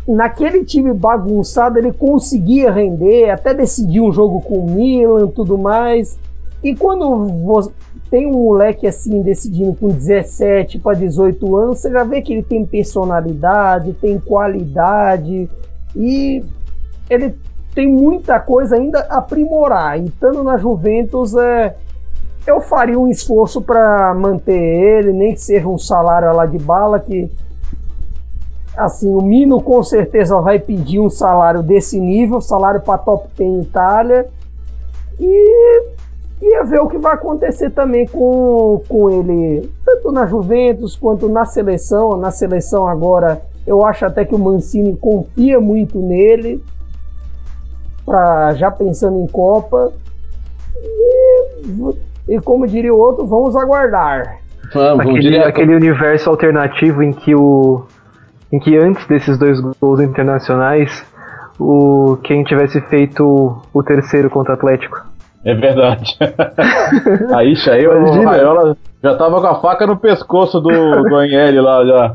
[0.06, 6.18] naquele time bagunçado ele conseguia render, até decidir um jogo com o Milan tudo mais.
[6.62, 7.64] E quando
[8.12, 12.42] tem um moleque assim decidindo com 17 para 18 anos, você já vê que ele
[12.42, 15.48] tem personalidade, tem qualidade
[15.96, 16.44] e
[17.08, 17.34] ele
[17.74, 19.98] tem muita coisa ainda a aprimorar.
[19.98, 21.74] E estando na Juventus, é,
[22.46, 27.00] eu faria um esforço para manter ele, nem que seja um salário lá de bala
[27.00, 27.30] que
[28.76, 33.40] assim, o Mino com certeza vai pedir um salário desse nível, salário para top 10
[33.40, 34.28] em Itália.
[35.18, 36.02] E
[36.42, 41.44] ia ver o que vai acontecer também com, com ele, tanto na Juventus quanto na
[41.44, 42.16] seleção.
[42.16, 46.62] Na seleção agora, eu acho até que o Mancini confia muito nele,
[48.04, 49.92] pra, já pensando em Copa.
[50.84, 54.38] E, e como diria o outro, vamos aguardar.
[54.74, 55.48] Vamos, aquele, direto.
[55.48, 57.84] aquele universo alternativo em que o
[58.50, 61.04] em que antes desses dois gols internacionais
[61.58, 65.11] o quem tivesse feito o terceiro contra o Atlético.
[65.44, 66.16] É verdade.
[67.34, 68.22] Aí, aí o.
[68.22, 72.14] Raiola já tava com a faca no pescoço do, do Agnelli lá já.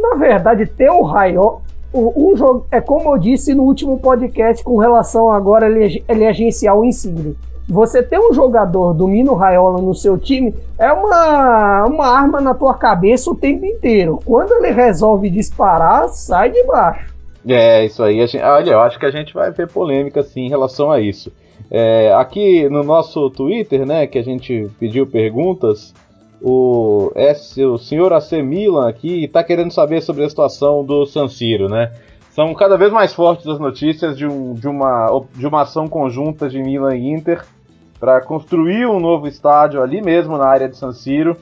[0.00, 1.60] Na verdade, ter o Raio,
[1.92, 6.76] um jogo, é como eu disse no último podcast com relação agora ele, ele agenciar
[6.76, 7.36] o Insigne.
[7.68, 12.54] Você ter um jogador do Mino Raiola no seu time é uma, uma arma na
[12.54, 14.20] tua cabeça o tempo inteiro.
[14.24, 17.12] Quando ele resolve disparar, sai de baixo.
[17.46, 18.22] É, isso aí.
[18.22, 21.00] a gente- olha, eu acho que a gente vai ver polêmica sim em relação a
[21.00, 21.30] isso.
[21.70, 25.94] É, aqui no nosso Twitter, né, que a gente pediu perguntas,
[26.40, 31.28] o, S, o senhor AC Milan aqui está querendo saber sobre a situação do San
[31.28, 31.92] Siro, né?
[32.30, 36.48] São cada vez mais fortes as notícias de, um, de, uma, de uma ação conjunta
[36.48, 37.44] de Milan e Inter
[37.98, 41.36] para construir um novo estádio ali mesmo na área de San Siro,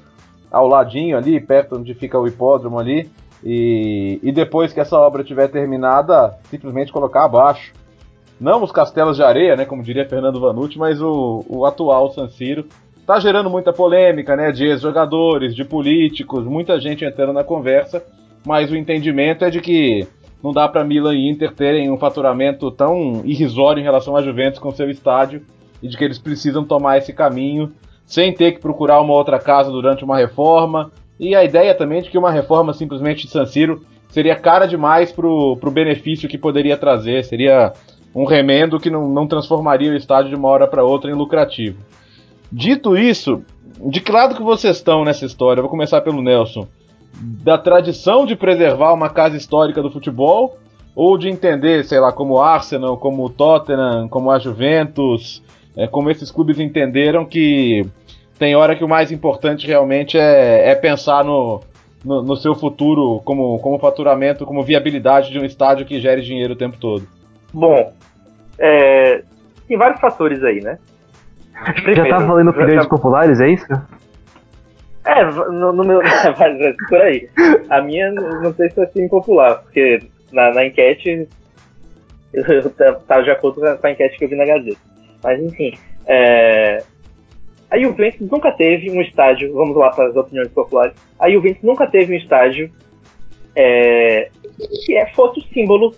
[0.51, 3.11] ao ladinho ali, perto onde fica o hipódromo ali,
[3.45, 7.75] e, e depois que essa obra estiver terminada, simplesmente colocar abaixo.
[8.41, 12.29] Não os castelos de areia, né, como diria Fernando Vanucci, mas o, o atual San
[12.29, 12.67] Siro.
[13.07, 18.05] Tá gerando muita polêmica, né, de ex-jogadores, de políticos, muita gente entrando na conversa,
[18.45, 20.07] mas o entendimento é de que
[20.43, 24.59] não dá para Milan e Inter terem um faturamento tão irrisório em relação à Juventus
[24.59, 25.43] com seu estádio
[25.83, 27.73] e de que eles precisam tomar esse caminho
[28.05, 30.93] sem ter que procurar uma outra casa durante uma reforma.
[31.19, 35.11] E a ideia também de que uma reforma simplesmente de San Siro seria cara demais
[35.11, 37.73] pro, pro benefício que poderia trazer, seria
[38.17, 41.77] um remendo que não, não transformaria o estádio de uma hora para outra em lucrativo.
[42.51, 43.43] Dito isso,
[43.91, 45.61] de que lado que vocês estão nessa história?
[45.61, 46.67] Eu vou começar pelo Nelson.
[47.21, 50.57] Da tradição de preservar uma casa histórica do futebol
[50.95, 55.43] ou de entender, sei lá, como o Arsenal, como o Tottenham, como a Juventus,
[55.77, 57.85] é, como esses clubes entenderam que
[58.39, 61.61] tem hora que o mais importante realmente é, é pensar no,
[62.03, 66.55] no, no seu futuro como, como faturamento, como viabilidade de um estádio que gere dinheiro
[66.55, 67.07] o tempo todo.
[67.53, 67.93] Bom,
[68.59, 69.23] é,
[69.69, 70.79] tem vários fatores aí, né?
[71.95, 72.89] já tá valendo opiniões já...
[72.89, 73.67] populares, é isso?
[75.05, 76.01] É, no, no meu.
[76.89, 77.29] por aí.
[77.71, 80.01] A minha não sei se é assim popular, porque
[80.33, 81.29] na, na enquete
[82.35, 82.71] eu
[83.07, 84.81] tava de acordo com a enquete que eu vi na Gazeta.
[85.23, 85.73] Mas enfim.
[86.07, 86.83] É...
[87.71, 90.95] A Juventus nunca teve um estádio, vamos lá para as opiniões populares.
[91.19, 92.71] A Juventus nunca teve um estádio
[93.57, 94.29] é,
[94.85, 95.95] que é, fosse o símbolo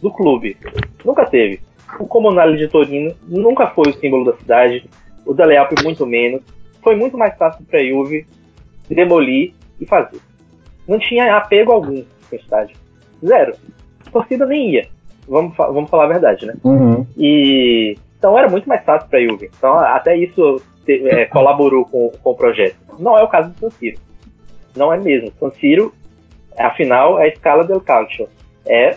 [0.00, 0.56] do clube.
[1.04, 1.60] Nunca teve.
[1.98, 4.88] O Comunale de Torino nunca foi o símbolo da cidade.
[5.24, 6.42] O Dele Alpi muito menos.
[6.82, 8.26] Foi muito mais fácil para a Juve
[8.88, 10.20] demolir e fazer.
[10.86, 12.76] Não tinha apego algum no estádio.
[13.24, 13.54] Zero.
[14.06, 14.88] A torcida nem ia.
[15.26, 16.54] Vamos, vamos falar a verdade, né?
[16.64, 17.06] Uhum.
[17.16, 19.50] E então era muito mais fácil para a Juve.
[19.56, 22.76] Então até isso te, é, colaborou com, com o projeto.
[22.98, 23.98] Não é o caso do San Siro.
[24.76, 25.32] Não é mesmo.
[25.38, 25.92] San Siro,
[26.56, 28.28] afinal, é a escala del calcio.
[28.66, 28.96] É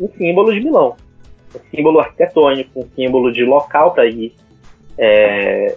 [0.00, 0.96] um símbolo de Milão.
[1.54, 4.34] Um símbolo arquitetônico, um símbolo de local para ir.
[4.96, 5.76] É,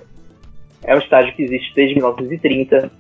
[0.84, 2.92] é um estádio que existe desde 1930.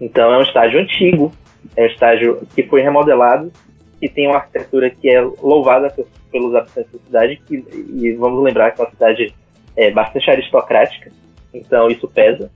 [0.00, 1.32] Então é um estádio antigo.
[1.76, 3.50] É um estádio que foi remodelado
[4.04, 5.94] que tem uma arquitetura que é louvada
[6.30, 9.34] pelos habitantes da cidade, e vamos lembrar que é uma cidade
[9.76, 11.10] é, bastante aristocrática,
[11.54, 12.50] então isso pesa.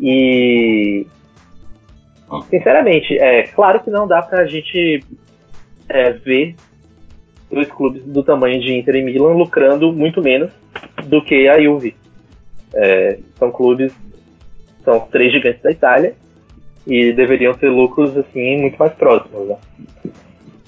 [0.00, 1.06] E
[2.50, 5.04] sinceramente, é claro que não dá pra gente
[5.88, 6.54] é, ver
[7.50, 10.50] dois clubes do tamanho de Inter e Milan lucrando muito menos
[11.04, 11.96] do que a Juve.
[12.74, 13.92] É, são clubes,
[14.84, 16.14] são três gigantes da Itália
[16.86, 19.48] e deveriam ter lucros assim muito mais próximos.
[19.48, 19.56] Né?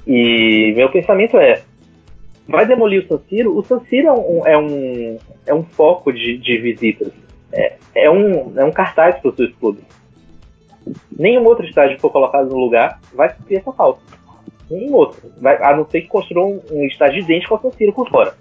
[0.06, 1.62] E meu pensamento é,
[2.48, 3.56] vai demolir o San Siro?
[3.56, 7.12] O San Siro é um, é um, é um foco de, de visitas.
[7.52, 9.84] É, é, um, é um cartaz para os seus clubes.
[11.16, 14.00] Nenhum outro estádio for colocado no lugar vai suprir essa falta.
[14.70, 15.20] Nenhum outro.
[15.44, 18.34] A não ser que construa um, um estádio idêntico ao San Siro por fora.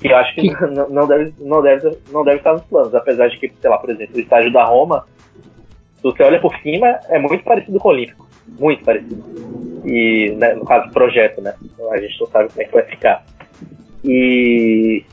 [0.00, 2.94] Que eu acho que não, não, deve, não, deve, não deve estar nos planos.
[2.94, 5.06] Apesar de que, sei lá, por exemplo, o estádio da Roma,
[5.96, 8.26] se você olha por cima, é muito parecido com o Olímpico.
[8.58, 9.22] Muito parecido.
[9.84, 11.54] E, né, no caso, projeto, né?
[11.90, 13.24] A gente não sabe como é que vai ficar.
[14.04, 15.04] E.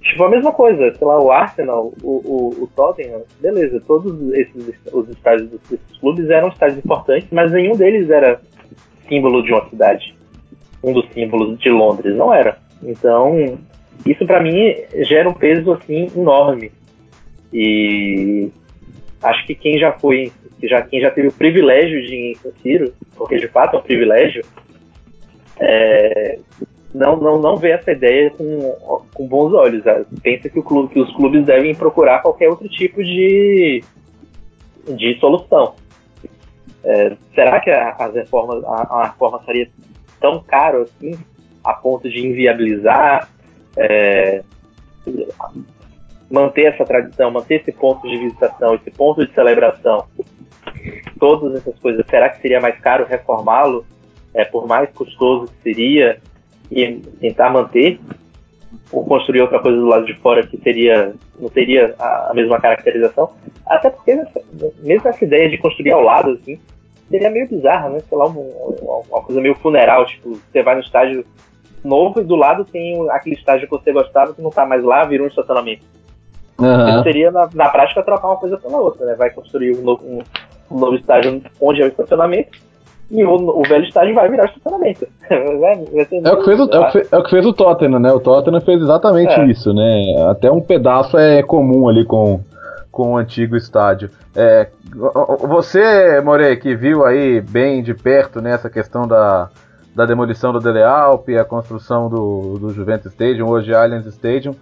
[0.00, 4.74] Tipo, a mesma coisa, sei lá, o Arsenal, o, o, o Tottenham, beleza, todos esses
[4.92, 8.38] os estádios desses clubes eram estádios importantes, mas nenhum deles era
[9.08, 10.14] símbolo de uma cidade.
[10.82, 12.58] Um dos símbolos de Londres, não era.
[12.82, 13.58] Então,
[14.04, 14.74] isso para mim
[15.04, 16.70] gera um peso assim enorme.
[17.52, 18.50] E
[19.22, 20.32] acho que quem já foi
[20.62, 23.78] já quem já teve o privilégio de ir em San Siro, porque de fato é
[23.78, 24.42] um privilégio,
[25.60, 26.38] é,
[26.94, 29.84] não, não, não vê essa ideia com, com bons olhos.
[29.84, 30.04] Né?
[30.22, 33.82] Pensa que, o clube, que os clubes devem procurar qualquer outro tipo de,
[34.96, 35.74] de solução.
[36.84, 39.68] É, será que a, as reformas, a, a reforma seria
[40.20, 41.18] tão caro assim,
[41.62, 43.28] a ponto de inviabilizar
[43.76, 44.42] é,
[46.30, 50.06] manter essa tradição, manter esse ponto de visitação, esse ponto de celebração
[51.18, 53.86] todas essas coisas, será que seria mais caro reformá-lo,
[54.34, 56.20] é, por mais custoso que seria,
[56.70, 57.98] e tentar manter?
[58.92, 62.60] Ou construir outra coisa do lado de fora que seria, não teria a, a mesma
[62.60, 63.30] caracterização?
[63.66, 64.20] Até porque,
[64.80, 66.58] mesmo essa ideia de construir ao lado, assim,
[67.10, 68.00] seria meio bizarra, né?
[68.00, 68.40] Sei lá, uma,
[69.10, 71.24] uma coisa meio funeral, tipo, você vai no estádio
[71.82, 75.04] novo e do lado tem aquele estádio que você gostava que não tá mais lá,
[75.04, 75.82] virou um estacionamento.
[76.58, 77.02] Uhum.
[77.02, 79.14] Seria, na, na, prática, trocar uma coisa pela outra, né?
[79.14, 80.22] Vai construir um novo, um,
[80.70, 82.58] um novo estádio onde é o estacionamento
[83.10, 85.06] e o, o velho estádio vai virar estacionamento.
[85.28, 88.12] é, o que fez o, é, o que é o que fez o Tottenham, né?
[88.12, 89.46] O Tottenham fez exatamente é.
[89.46, 90.26] isso, né?
[90.30, 92.40] Até um pedaço é comum ali com,
[92.94, 94.08] com o antigo estádio.
[94.36, 94.68] É,
[95.40, 99.50] você, More, que viu aí bem de perto né, essa questão da,
[99.94, 104.54] da demolição do Dele Alpe, a construção do, do Juventus Stadium, hoje Allianz Stadium,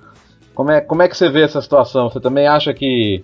[0.54, 2.08] como é, como é que você vê essa situação?
[2.08, 3.22] Você também acha que,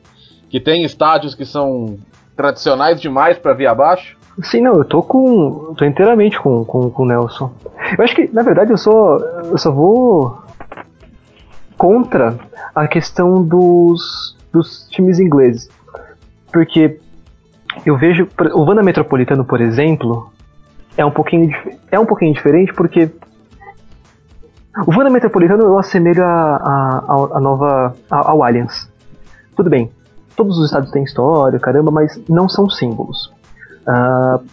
[0.50, 1.96] que tem estádios que são
[2.36, 4.16] tradicionais demais para vir abaixo?
[4.42, 5.74] Sim, não, eu tô com.
[5.74, 7.50] tô inteiramente com, com, com o Nelson.
[7.98, 9.18] Eu acho que, na verdade, eu só.
[9.50, 10.38] eu só vou
[11.76, 12.38] contra
[12.74, 15.68] a questão dos, dos times ingleses.
[16.52, 17.00] Porque
[17.84, 18.28] eu vejo.
[18.54, 20.32] O Vanda Metropolitano, por exemplo,
[20.96, 21.50] é um pouquinho,
[21.90, 23.10] é um pouquinho diferente porque.
[24.86, 27.94] O Vanda Metropolitano eu assemelho a, a, a nova.
[28.10, 28.88] ao Allianz.
[29.56, 29.90] Tudo bem,
[30.36, 33.32] todos os estados têm história, caramba, mas não são símbolos.
[33.88, 34.44] Uh,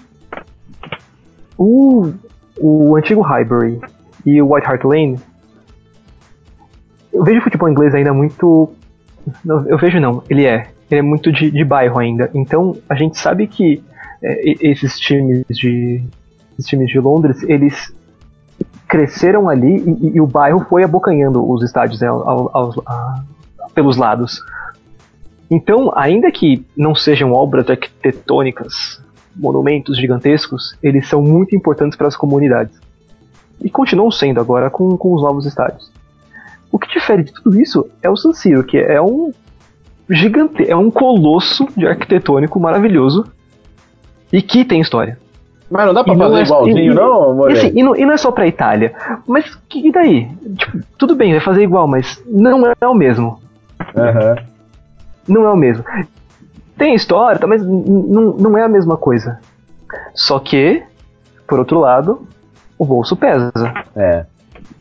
[1.57, 2.11] o,
[2.57, 3.79] o antigo Highbury
[4.25, 5.19] e o White Hart Lane,
[7.13, 8.73] eu vejo o futebol inglês ainda muito.
[9.67, 10.67] Eu vejo não, ele é.
[10.89, 12.29] Ele é muito de, de bairro ainda.
[12.33, 13.83] Então a gente sabe que
[14.23, 16.03] é, esses times de
[16.53, 17.93] esses times de Londres, eles
[18.87, 23.23] cresceram ali e, e, o bairro foi abocanhando os estádios né, a,
[23.73, 24.39] pelos lados.
[25.51, 29.03] Então, ainda que não sejam obras arquitetônicas,
[29.35, 32.79] monumentos gigantescos, eles são muito importantes para as comunidades.
[33.61, 35.91] E continuam sendo agora com, com os novos estádios.
[36.75, 39.31] O que difere de tudo isso é o San Siro, que é um
[40.09, 43.25] gigante, é um colosso de arquitetônico maravilhoso
[44.29, 45.17] e que tem história.
[45.71, 47.49] Mas não dá pra e fazer é, igualzinho, e, não, amor?
[47.49, 48.93] E, assim, e, não, e, não, é só pra Itália.
[49.25, 50.27] Mas que, daí?
[50.57, 53.39] Tipo, tudo bem, vai fazer igual, mas não é o mesmo.
[53.79, 54.43] Uhum.
[55.29, 55.85] Não é o mesmo.
[56.77, 59.39] Tem história, tá, mas não, não é a mesma coisa.
[60.13, 60.83] Só que,
[61.47, 62.27] por outro lado,
[62.77, 63.53] o bolso pesa.
[63.95, 64.25] É.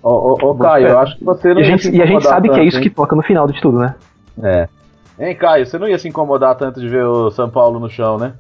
[0.05, 1.62] Ô, ô, ô Caio, eu acho que você não.
[1.62, 2.82] E a gente, e a gente sabe tanto, que é isso hein?
[2.82, 3.94] que toca no final de tudo, né?
[4.42, 4.68] É.
[5.18, 8.18] Hein, Caio, você não ia se incomodar tanto de ver o São Paulo no chão,
[8.18, 8.34] né?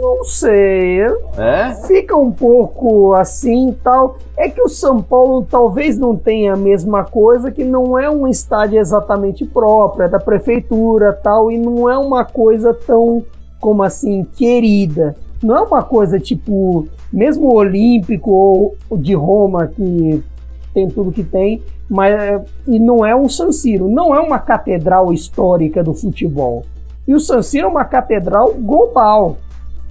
[0.00, 1.00] Não sei.
[1.36, 1.74] É?
[1.88, 4.18] Fica um pouco assim tal.
[4.36, 8.28] É que o São Paulo talvez não tenha a mesma coisa, que não é um
[8.28, 13.24] estádio exatamente próprio, é da prefeitura tal, e não é uma coisa tão,
[13.58, 15.16] como assim, querida.
[15.42, 20.22] Não é uma coisa tipo, mesmo o Olímpico ou o de Roma, que
[20.72, 25.12] tem tudo que tem, mas e não é um San Siro, não é uma catedral
[25.12, 26.64] histórica do futebol.
[27.06, 29.36] E o San Siro é uma catedral global.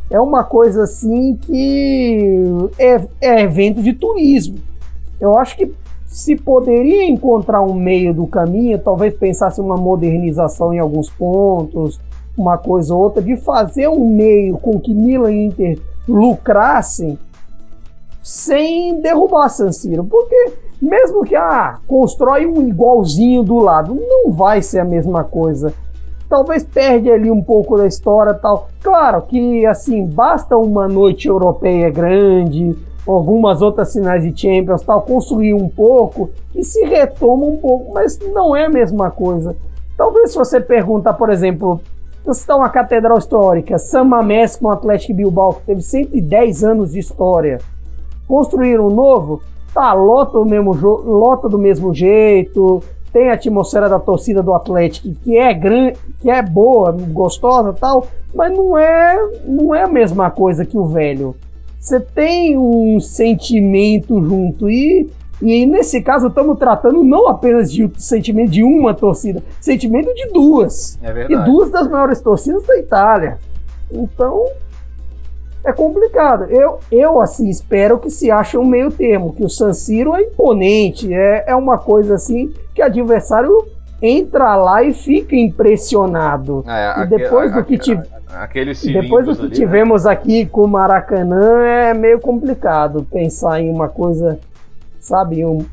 [0.10, 2.44] É uma coisa assim que
[2.80, 4.58] é, é evento de turismo.
[5.20, 5.72] Eu acho que
[6.08, 12.00] se poderia encontrar um meio do caminho, talvez pensasse uma modernização em alguns pontos,
[12.36, 17.20] uma coisa ou outra, de fazer um meio com que Milan e Inter lucrassem
[18.22, 24.62] sem derrubar San Siro, porque mesmo que ah, constrói um igualzinho do lado, não vai
[24.62, 25.74] ser a mesma coisa.
[26.30, 28.70] Talvez perde ali um pouco da história tal.
[28.82, 35.54] Claro que assim, basta uma noite europeia grande, algumas outras finais de Champions tal, construir
[35.54, 39.56] um pouco e se retoma um pouco, mas não é a mesma coisa.
[39.98, 41.82] Talvez se você perguntar, por exemplo,
[42.28, 47.00] está uma catedral histórica, San Mamés com o Atlético Bilbao, que teve 110 anos de
[47.00, 47.60] história,
[48.30, 49.42] construir um novo,
[49.74, 52.82] Tá, lota do mesmo, lota do mesmo jeito,
[53.14, 58.08] tem a atmosfera da torcida do Atlético que é grande, que é boa, gostosa, tal,
[58.34, 61.36] mas não é, não é a mesma coisa que o velho.
[61.80, 65.10] Você tem um sentimento junto e
[65.42, 71.00] e nesse caso estamos tratando não apenas de sentimento de uma torcida, sentimento de duas.
[71.02, 71.42] É verdade.
[71.42, 73.40] E duas das maiores torcidas da Itália.
[73.90, 74.48] Então,
[75.64, 76.46] é complicado.
[76.46, 80.24] Eu, eu assim, espero que se ache um meio termo, que o San Siro é
[80.24, 83.66] imponente, é, é uma coisa assim que adversário
[84.02, 86.64] entra lá e fica impressionado.
[86.68, 88.04] É, e depois do que tive,
[88.94, 89.56] depois do que ali, né?
[89.56, 90.12] tivemos né?
[90.12, 94.40] aqui com o Maracanã é meio complicado pensar em uma coisa,
[95.00, 95.66] sabe, um,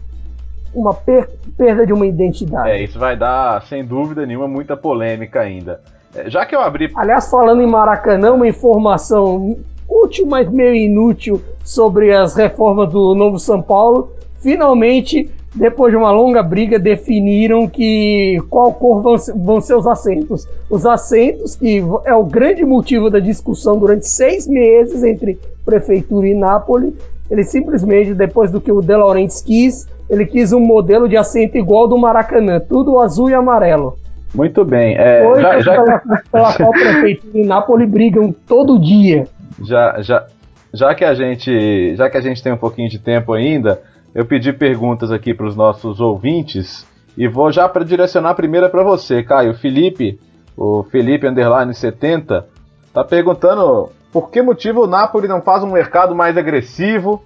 [0.75, 2.69] uma per perda de uma identidade.
[2.69, 5.81] É, isso vai dar, sem dúvida nenhuma, muita polêmica ainda.
[6.15, 6.93] É, já que eu abri.
[6.95, 9.57] Aliás, falando em Maracanã, uma informação
[9.89, 14.11] útil, mas meio inútil sobre as reformas do Novo São Paulo.
[14.41, 19.87] Finalmente, depois de uma longa briga, definiram que qual cor vão ser, vão ser os
[19.87, 20.47] assentos.
[20.69, 26.35] Os assentos, que é o grande motivo da discussão durante seis meses entre prefeitura e
[26.35, 26.95] Nápoles,
[27.31, 31.57] ele simplesmente, depois do que o De Laurentiis quis, ele quis um modelo de assento
[31.57, 33.95] igual ao do Maracanã, tudo azul e amarelo.
[34.35, 34.97] Muito bem.
[34.97, 35.83] É, Hoje, já, já...
[35.83, 39.27] Pela, pela qual prefeitura e Nápoles brigam todo dia
[39.63, 40.27] já, já,
[40.73, 43.81] já que a gente, já que a gente tem um pouquinho de tempo ainda,
[44.15, 46.87] eu pedi perguntas aqui para os nossos ouvintes
[47.17, 49.55] e vou já para direcionar a primeira para você, Caio.
[49.55, 50.21] Felipe,
[50.57, 52.47] o Felipe underline 70,
[52.93, 57.23] tá perguntando por que motivo o Napoli não faz um mercado mais agressivo?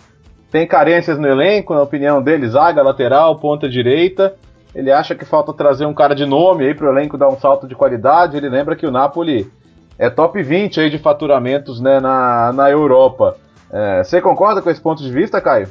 [0.50, 4.34] Tem carências no elenco, na opinião dele, zaga, lateral, ponta direita.
[4.74, 7.38] Ele acha que falta trazer um cara de nome aí para o elenco dar um
[7.38, 8.36] salto de qualidade.
[8.36, 9.50] Ele lembra que o Napoli
[10.00, 13.36] é top 20 aí de faturamentos né, na, na Europa.
[13.70, 15.68] É, você concorda com esse ponto de vista, Caio?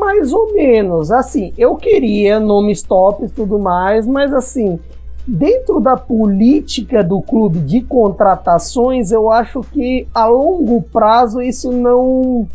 [0.00, 1.12] Mais ou menos.
[1.12, 4.80] Assim, eu queria nomes tops e tudo mais, mas assim,
[5.24, 12.48] dentro da política do clube de contratações, eu acho que a longo prazo isso não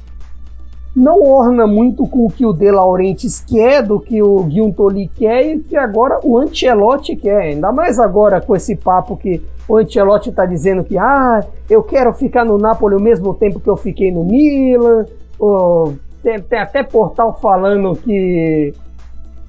[0.95, 5.45] não orna muito com o que o De Laurentiis quer, do que o Guiuntoli quer
[5.45, 7.41] e que agora o Ancelotti quer.
[7.41, 12.11] Ainda mais agora com esse papo que o Ancelotti está dizendo que ah, eu quero
[12.13, 15.05] ficar no Napoli ao mesmo tempo que eu fiquei no Milan.
[15.37, 18.73] Ou, tem, tem, até portal falando que,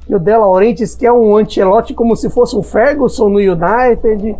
[0.06, 4.36] que o De Laurentiis quer um Ancelotti como se fosse um Ferguson no United.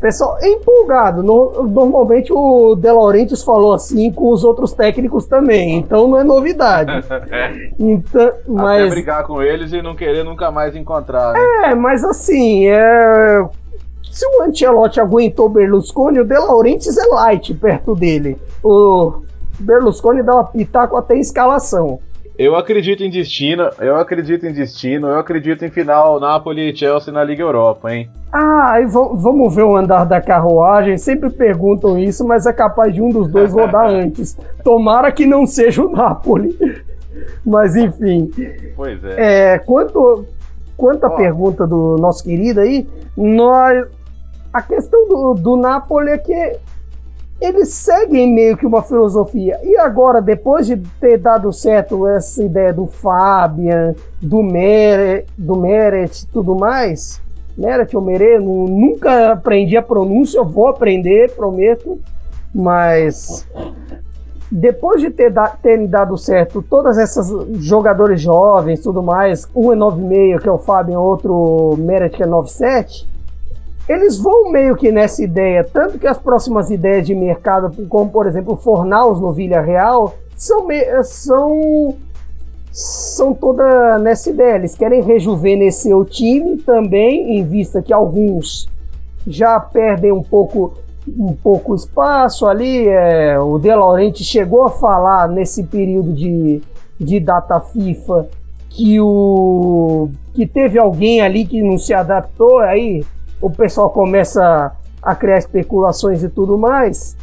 [0.00, 1.22] Pessoal, é empolgado.
[1.22, 6.24] No, normalmente o De Laurentiis falou assim com os outros técnicos também, então não é
[6.24, 6.90] novidade.
[7.30, 7.70] é.
[7.78, 8.82] Então, mas...
[8.82, 11.34] Até brigar com eles e não querer nunca mais encontrar.
[11.34, 11.40] Né?
[11.64, 13.44] É, mas assim, é...
[14.10, 18.38] se o Ancelotti aguentou o Berlusconi, o De Laurentiis é light perto dele.
[18.64, 19.22] O
[19.58, 22.00] Berlusconi dá uma pitaco até em escalação.
[22.42, 27.12] Eu acredito em destino, eu acredito em destino, eu acredito em final Napoli e Chelsea
[27.12, 28.08] na Liga Europa, hein?
[28.32, 30.96] Ah, e vamos ver o andar da carruagem.
[30.96, 34.38] Sempre perguntam isso, mas é capaz de um dos dois rodar antes.
[34.64, 36.56] Tomara que não seja o Napoli.
[37.44, 38.30] Mas enfim.
[38.74, 39.52] Pois é.
[39.52, 40.24] é quanto,
[40.78, 42.88] quanto à pergunta do nosso querido aí,
[43.18, 43.86] nós,
[44.50, 46.56] a questão do, do Napoli é que
[47.40, 49.58] eles seguem meio que uma filosofia.
[49.62, 56.22] E agora, depois de ter dado certo essa ideia do Fabian, do Meret, do Meret
[56.22, 57.20] e tudo mais,
[57.56, 61.98] Meret ou Meret, nunca aprendi a pronúncia, vou aprender, prometo,
[62.54, 63.46] mas
[64.52, 69.76] depois de ter, da, ter dado certo todas essas jogadores jovens tudo mais, um é
[69.76, 73.06] 9,5 que é o Fabian, outro Meret que é 9,7
[73.90, 78.24] eles vão meio que nessa ideia, tanto que as próximas ideias de mercado, como por
[78.24, 80.68] exemplo Fornaus no Vila Real, são,
[81.02, 81.96] são,
[82.70, 84.54] são toda nessa ideia.
[84.54, 88.68] Eles querem rejuvenescer o time também, em vista que alguns
[89.26, 90.72] já perdem um pouco
[91.08, 92.86] um pouco espaço ali.
[92.86, 96.62] É, o De Laurenti chegou a falar nesse período de,
[96.96, 98.28] de data FIFA
[98.68, 103.04] que o que teve alguém ali que não se adaptou aí
[103.40, 104.72] o pessoal começa
[105.02, 107.16] a criar especulações e tudo mais.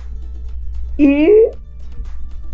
[0.98, 1.52] E,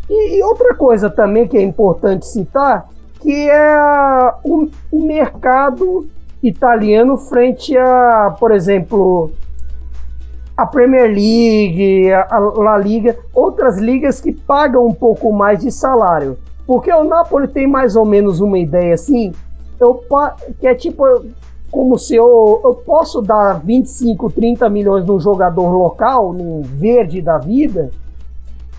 [0.09, 2.89] e outra coisa também que é importante citar,
[3.21, 6.07] que é o, o mercado
[6.41, 9.31] italiano frente a, por exemplo,
[10.57, 16.37] a Premier League, a, La Liga, outras ligas que pagam um pouco mais de salário.
[16.67, 19.33] Porque o Napoli tem mais ou menos uma ideia assim,
[19.79, 20.01] eu,
[20.59, 21.03] que é tipo,
[21.73, 27.39] como se eu, eu posso dar 25, 30 milhões num jogador local, num verde da
[27.39, 27.89] vida,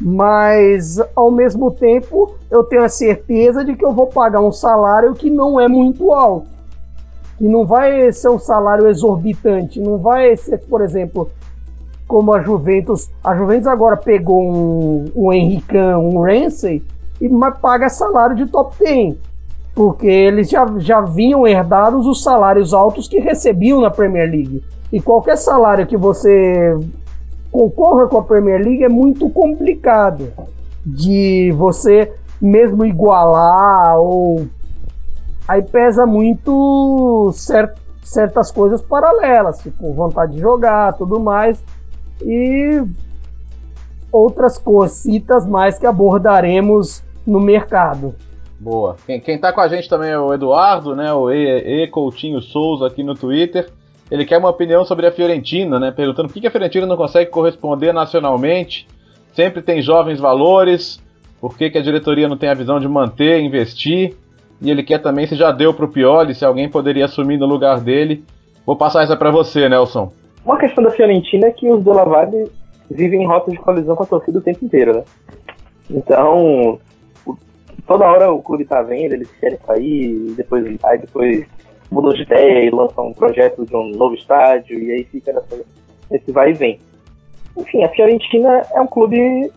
[0.00, 5.12] mas ao mesmo tempo eu tenho a certeza de que eu vou pagar um salário
[5.12, 6.46] que não é muito alto.
[7.36, 11.28] Que não vai ser um salário exorbitante, não vai ser, por exemplo,
[12.06, 13.10] como a Juventus.
[13.24, 16.80] A Juventus agora pegou um, um Henricão, um Ramsey,
[17.20, 17.28] e
[17.60, 19.33] paga salário de top 10
[19.74, 24.62] porque eles já, já vinham herdados os salários altos que recebiam na Premier League.
[24.92, 26.78] E qualquer salário que você
[27.50, 30.32] concorra com a Premier League é muito complicado
[30.86, 34.46] de você mesmo igualar ou
[35.48, 41.62] aí pesa muito cert, certas coisas paralelas, tipo vontade de jogar, tudo mais
[42.22, 42.82] e
[44.12, 48.14] outras cositas mais que abordaremos no mercado.
[48.64, 48.96] Boa.
[49.04, 51.12] Quem, quem tá com a gente também é o Eduardo, né?
[51.12, 53.68] O e, e Coutinho Souza aqui no Twitter.
[54.10, 55.90] Ele quer uma opinião sobre a Fiorentina, né?
[55.90, 58.88] Perguntando por que a Fiorentina não consegue corresponder nacionalmente.
[59.34, 60.98] Sempre tem jovens valores.
[61.42, 64.16] Por que, que a diretoria não tem a visão de manter, investir?
[64.62, 67.80] E ele quer também se já deu pro Pioli, se alguém poderia assumir no lugar
[67.80, 68.24] dele.
[68.64, 70.10] Vou passar essa para você, Nelson.
[70.42, 72.06] Uma questão da Fiorentina é que os Della
[72.90, 75.04] vivem em rota de colisão com a torcida o tempo inteiro, né?
[75.90, 76.78] Então,
[77.86, 81.46] toda hora o clube tá vendo, eles querem sair, depois, aí depois
[81.90, 85.64] mudou de ideia e lançam um projeto de um novo estádio, e aí fica nessa,
[86.10, 86.80] nesse vai e vem.
[87.56, 89.50] Enfim, a Fiorentina é um clube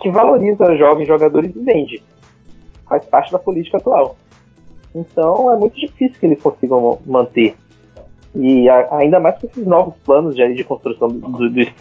[0.00, 2.02] que valoriza jovens jogadores e vende.
[2.88, 4.16] Faz parte da política atual.
[4.94, 7.54] Então é muito difícil que eles consigam manter.
[8.34, 11.72] E a, ainda mais com esses novos planos de, de construção do, do, de,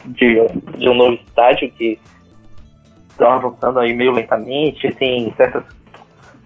[0.78, 2.00] de um novo estádio que
[3.16, 5.63] estão avançando aí meio lentamente, tem certas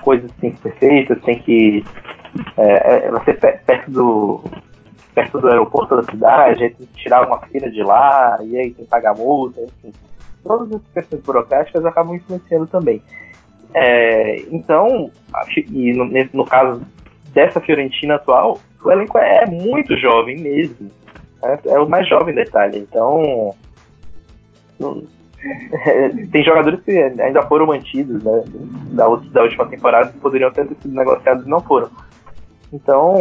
[0.01, 1.83] coisas que tem que ser feitas, tem que
[2.57, 4.43] é, é ser perto do
[5.13, 8.71] perto do aeroporto da cidade, aí tem que tirar uma fila de lá, e aí
[8.71, 9.91] tem que pagar multa, enfim.
[10.43, 13.01] Todas as questões burocráticas acabam influenciando também.
[13.73, 15.11] É, então,
[15.55, 16.81] e no, no, caso
[17.33, 20.89] dessa Fiorentina atual, o elenco é muito jovem mesmo.
[21.43, 22.79] É, é o mais jovem Itália.
[22.79, 23.53] Então,
[26.31, 28.43] tem jogadores que ainda foram mantidos né,
[28.91, 31.89] da, da última temporada que poderiam ter sido negociados e não foram.
[32.71, 33.15] Então,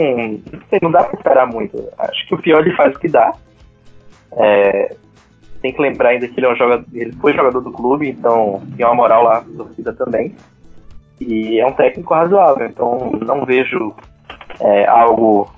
[0.82, 1.88] não dá para esperar muito.
[1.98, 3.32] Acho que o Pioli faz o que dá.
[4.32, 4.94] É,
[5.62, 8.62] tem que lembrar ainda que ele, é um jogador, ele foi jogador do clube, então
[8.76, 10.34] tem uma moral lá na torcida também.
[11.20, 13.94] E é um técnico razoável, então não vejo
[14.60, 15.50] é, algo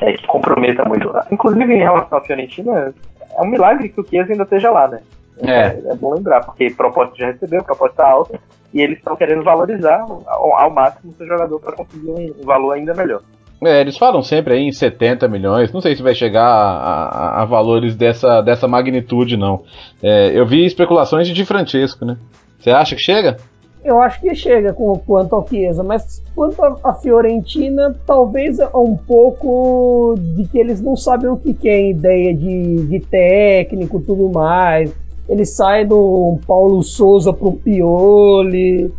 [0.00, 1.12] é, que comprometa muito.
[1.30, 2.94] Inclusive, em relação à Fiorentina,
[3.36, 5.00] é um milagre que o Chiesa ainda esteja lá, né?
[5.42, 5.78] É.
[5.90, 8.40] é bom lembrar, porque proposta já recebeu, proposta alta,
[8.72, 12.72] e eles estão querendo valorizar ao, ao máximo o seu jogador para conseguir um, valor
[12.72, 13.22] ainda melhor.
[13.62, 17.42] É, eles falam sempre aí em 70 milhões, não sei se vai chegar a, a,
[17.42, 19.62] a valores dessa, dessa magnitude, não.
[20.02, 22.18] É, eu vi especulações de Di Francesco, né?
[22.58, 23.38] Você acha que chega?
[23.82, 28.96] Eu acho que chega com, quanto ao Chiesa, mas quanto a Fiorentina, talvez é um
[28.96, 34.28] pouco de que eles não sabem o que, que é ideia de, de técnico tudo
[34.28, 34.92] mais
[35.28, 38.92] ele sai do Paulo Souza pro Pioli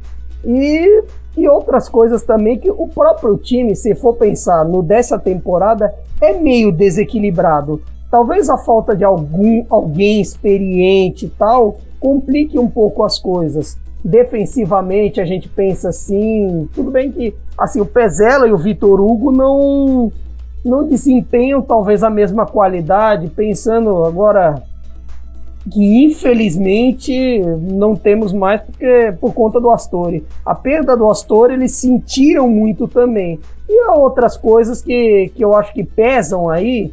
[0.46, 1.04] e,
[1.38, 6.34] e outras coisas também que o próprio time, se for pensar no dessa temporada, é
[6.34, 7.82] meio desequilibrado.
[8.10, 13.78] Talvez a falta de algum alguém experiente e tal complique um pouco as coisas.
[14.04, 19.32] Defensivamente a gente pensa assim, tudo bem que assim o Pezela e o Vitor Hugo
[19.32, 20.12] não
[20.64, 24.62] não desempenham talvez a mesma qualidade, pensando agora
[25.70, 30.24] que infelizmente não temos mais porque por conta do Astori.
[30.46, 33.40] A perda do Astori eles sentiram muito também.
[33.68, 36.92] E há outras coisas que, que eu acho que pesam aí.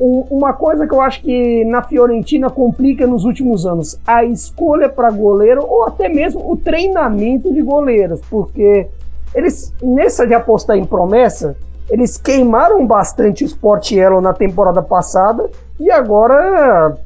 [0.00, 4.88] Um, uma coisa que eu acho que na Fiorentina complica nos últimos anos, a escolha
[4.88, 8.88] para goleiro ou até mesmo o treinamento de goleiros, porque
[9.32, 11.56] eles nessa de apostar em promessa,
[11.88, 16.96] eles queimaram bastante o Sportiello na temporada passada e agora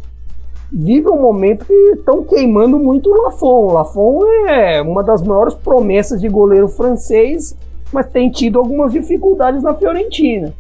[0.73, 3.67] vive um momento que estão queimando muito o Lafon.
[3.67, 7.57] O Lafon é uma das maiores promessas de goleiro francês,
[7.93, 10.53] mas tem tido algumas dificuldades na Fiorentina.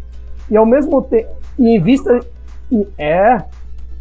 [0.50, 1.28] E ao mesmo tempo,
[1.58, 2.20] em vista
[2.98, 3.42] é,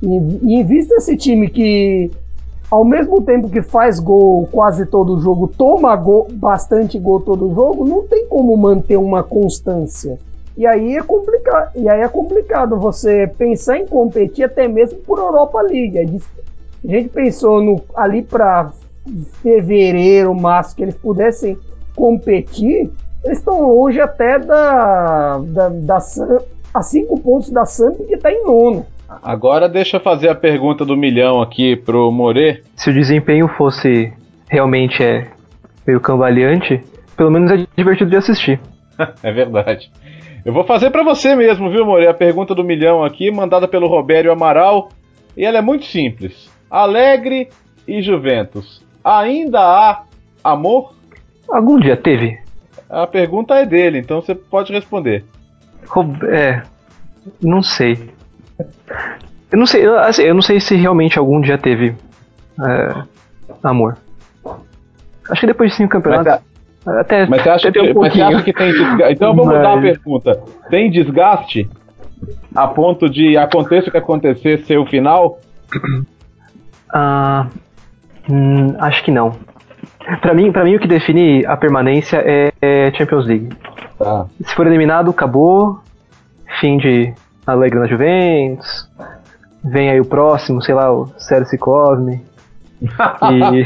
[0.01, 2.12] em, vista esse time que
[2.70, 7.86] ao mesmo tempo que faz gol quase todo jogo, toma gol, bastante gol todo jogo,
[7.86, 10.20] não tem como manter uma constância.
[10.58, 15.20] E aí é complicado, e aí é complicado você pensar em competir até mesmo por
[15.20, 15.99] Europa League.
[15.99, 18.72] A gente pensou no, ali para
[19.43, 21.58] fevereiro, março, que eles pudessem
[21.95, 22.89] competir.
[23.24, 25.97] Eles estão longe até da, da, da
[26.74, 28.86] a cinco pontos da Samp que está em nono.
[29.08, 32.64] Agora deixa eu fazer a pergunta do milhão aqui pro More.
[32.76, 34.12] Se o desempenho fosse
[34.49, 35.28] realmente é
[35.86, 36.84] meio cambaleante,
[37.16, 38.60] pelo menos é divertido de assistir.
[39.24, 39.91] é verdade.
[40.47, 42.07] Eu vou fazer para você mesmo, viu, More?
[42.07, 44.87] A pergunta do milhão aqui, mandada pelo Robério Amaral.
[45.35, 46.49] E ela é muito simples.
[46.71, 47.49] Alegre
[47.85, 48.81] e Juventus.
[49.03, 50.03] Ainda há
[50.41, 50.93] amor?
[51.49, 52.39] Algum dia teve.
[52.89, 55.25] A pergunta é dele, então você pode responder.
[56.29, 56.61] É.
[57.41, 58.09] Não sei.
[59.51, 61.93] Eu não sei, assim, eu não sei se realmente algum dia teve
[62.65, 63.03] é,
[63.61, 63.97] amor.
[65.29, 66.41] Acho que depois de cinco campeonatos.
[66.88, 69.13] Até, mas você acha, que, um mas você acha que tem desgaste?
[69.13, 69.57] Então vamos mas...
[69.57, 70.43] mudar a pergunta.
[70.69, 71.69] Tem desgaste
[72.55, 75.39] a ponto de aconteça o que acontecer ser o final?
[76.93, 77.47] Ah,
[78.29, 79.33] hum, acho que não.
[80.21, 83.49] Para mim, para mim o que define a permanência é, é Champions League.
[83.99, 84.25] Tá.
[84.41, 85.79] Se for eliminado, acabou.
[86.61, 87.13] Fim de
[87.45, 88.89] Alegre na Juventus.
[89.63, 92.23] Vem aí o próximo, sei lá, o Sérgio Cosme.
[92.81, 93.65] e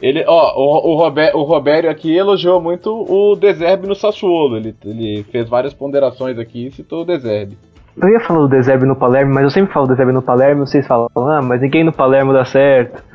[0.00, 4.56] Ele, ó, o, o, Robé, o Robério aqui elogiou muito o Deserbe no Sassuolo.
[4.56, 7.56] Ele, ele fez várias ponderações aqui e citou o Deserbe.
[7.96, 10.66] Eu ia falar do Deserbe no Palermo, mas eu sempre falo do Deserbe no Palermo,
[10.66, 13.02] vocês falam, ah, mas ninguém no Palermo dá certo.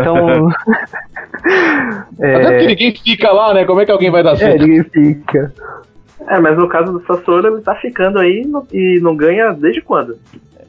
[0.00, 0.48] Então.
[2.20, 2.34] é...
[2.34, 3.64] Até porque ninguém fica lá, né?
[3.64, 4.62] Como é que alguém vai dar é, certo?
[4.62, 5.52] É, ninguém fica.
[6.28, 10.16] É, mas no caso do Sassuolo, ele tá ficando aí e não ganha desde quando?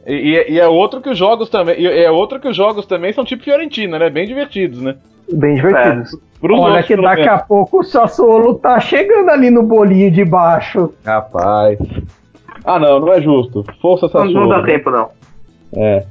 [0.05, 1.83] E, e, é outro que os jogos também.
[1.85, 4.09] é outro que os jogos também são tipo Fiorentina, né?
[4.09, 4.95] Bem divertidos, né?
[5.33, 6.13] Bem divertidos.
[6.13, 6.17] É.
[6.49, 7.33] Olha que daqui menos.
[7.33, 10.93] a pouco o Sassuolo tá chegando ali no bolinho de baixo.
[11.05, 11.79] Rapaz.
[12.63, 13.65] Ah não, não é justo.
[13.81, 14.33] Força Sassuolo.
[14.33, 15.09] Não, não dá tempo não.
[15.75, 16.05] É.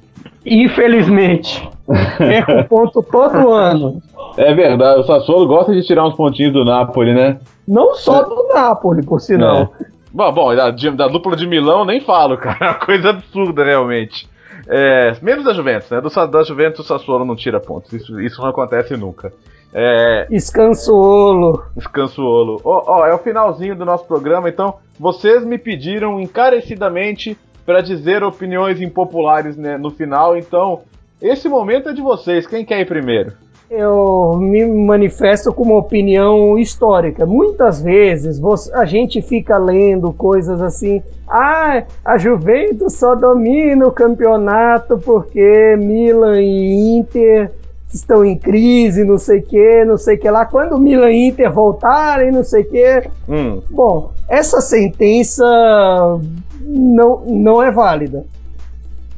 [0.44, 1.68] Infelizmente.
[2.18, 4.02] Perco ponto todo ano.
[4.36, 7.38] É verdade, o Sassuolo gosta de tirar uns pontinhos do Napoli, né?
[7.66, 9.72] Não só do Napoli, por sinal.
[9.80, 9.86] É.
[10.12, 12.56] Bom, bom da, da dupla de Milão nem falo, cara.
[12.60, 14.28] É uma coisa absurda, realmente.
[14.68, 16.00] É, menos da Juventus, né?
[16.00, 17.92] Do, da Juventus o Sassuolo não tira pontos.
[17.92, 19.32] Isso, isso não acontece nunca.
[19.72, 20.26] É...
[20.30, 21.64] Escansuolo.
[21.76, 22.60] Escansuolo.
[22.64, 27.80] Ó, oh, oh, é o finalzinho do nosso programa, então vocês me pediram encarecidamente para
[27.80, 30.82] dizer opiniões impopulares né, no final, então
[31.20, 32.46] esse momento é de vocês.
[32.46, 33.32] Quem quer ir primeiro?
[33.70, 37.26] Eu me manifesto com uma opinião histórica.
[37.26, 41.02] Muitas vezes você, a gente fica lendo coisas assim.
[41.28, 47.50] Ah, a Juventus só domina o campeonato porque Milan e Inter
[47.92, 50.44] estão em crise, não sei o que, não sei o que lá.
[50.44, 53.10] Quando Milan e Inter voltarem, não sei o que.
[53.28, 53.62] Hum.
[53.70, 55.44] Bom, essa sentença
[56.60, 58.24] não, não é válida.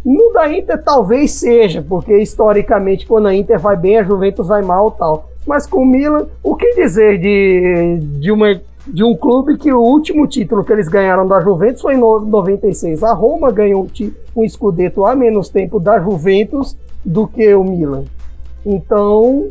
[0.08, 4.62] No da Inter talvez seja, porque historicamente quando a Inter vai bem, a Juventus vai
[4.62, 5.28] mal tal.
[5.46, 9.78] Mas com o Milan, o que dizer de, de, uma, de um clube que o
[9.78, 13.02] último título que eles ganharam da Juventus foi em 96.
[13.02, 13.86] A Roma ganhou
[14.34, 18.04] um, escudeto há menos tempo da Juventus do que o Milan.
[18.64, 19.48] Então,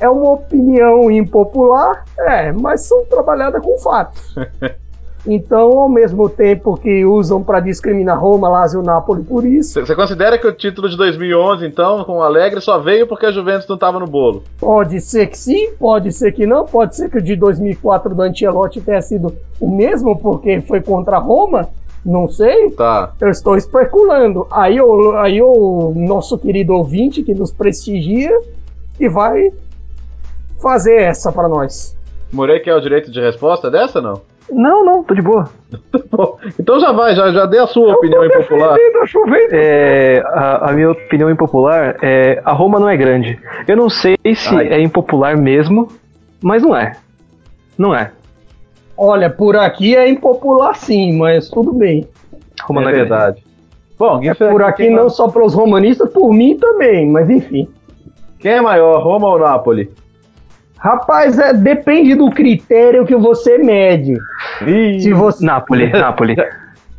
[0.00, 4.34] é uma opinião impopular, é, mas são trabalhadas com fatos.
[5.26, 9.84] Então, ao mesmo tempo que usam para discriminar Roma, Lazio e Napoli por isso.
[9.84, 13.32] Você considera que o título de 2011, então, com o Alegre, só veio porque a
[13.32, 14.42] Juventus não estava no bolo?
[14.58, 18.22] Pode ser que sim, pode ser que não, pode ser que o de 2004 do
[18.22, 21.68] Ancelotti tenha sido o mesmo porque foi contra Roma.
[22.04, 22.70] Não sei.
[22.70, 23.12] Tá.
[23.20, 24.46] Eu estou especulando.
[24.50, 28.30] Aí o, aí o nosso querido ouvinte que nos prestigia
[28.98, 29.50] e vai
[30.62, 31.96] fazer essa para nós.
[32.32, 34.20] Morei quer o direito de resposta dessa não?
[34.50, 35.48] Não, não, tô de boa.
[36.58, 38.76] então já vai, já, já dê a sua Eu opinião impopular.
[39.06, 39.52] Juventus.
[39.52, 43.38] É, a, a minha opinião impopular é a Roma não é grande.
[43.66, 44.68] Eu não sei se Ai.
[44.68, 45.88] é impopular mesmo,
[46.42, 46.92] mas não é.
[47.76, 48.12] Não é.
[48.96, 52.08] Olha, por aqui é impopular sim, mas tudo bem.
[52.62, 53.08] Roma é não é grande.
[53.10, 53.44] verdade.
[53.98, 57.68] Bom, É por aqui não só para os romanistas, por mim também, mas enfim.
[58.38, 59.90] Quem é maior, Roma ou Napoli?
[60.78, 64.16] Rapaz, é, depende do critério que você mede.
[65.00, 65.44] Se você...
[65.44, 66.36] Napoli, Napoli.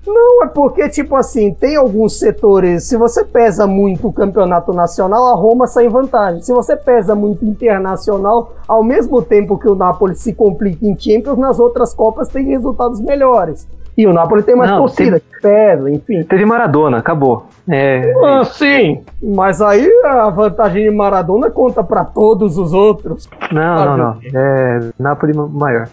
[0.05, 2.86] Não, é porque, tipo assim, tem alguns setores.
[2.86, 6.41] Se você pesa muito o campeonato nacional, a Roma sai em vantagem.
[6.41, 11.38] Se você pesa muito internacional, ao mesmo tempo que o Napoli se complica em Champions,
[11.38, 13.67] nas outras Copas tem resultados melhores.
[13.99, 16.23] E o Napoli tem mais Não, torcida, que pesa, enfim.
[16.23, 17.47] Teve Maradona, acabou.
[17.67, 23.27] É, Ah, sim, mas aí a vantagem de Maradona conta pra todos os outros.
[23.51, 24.17] não, não, não.
[24.33, 25.89] É Napoli maior.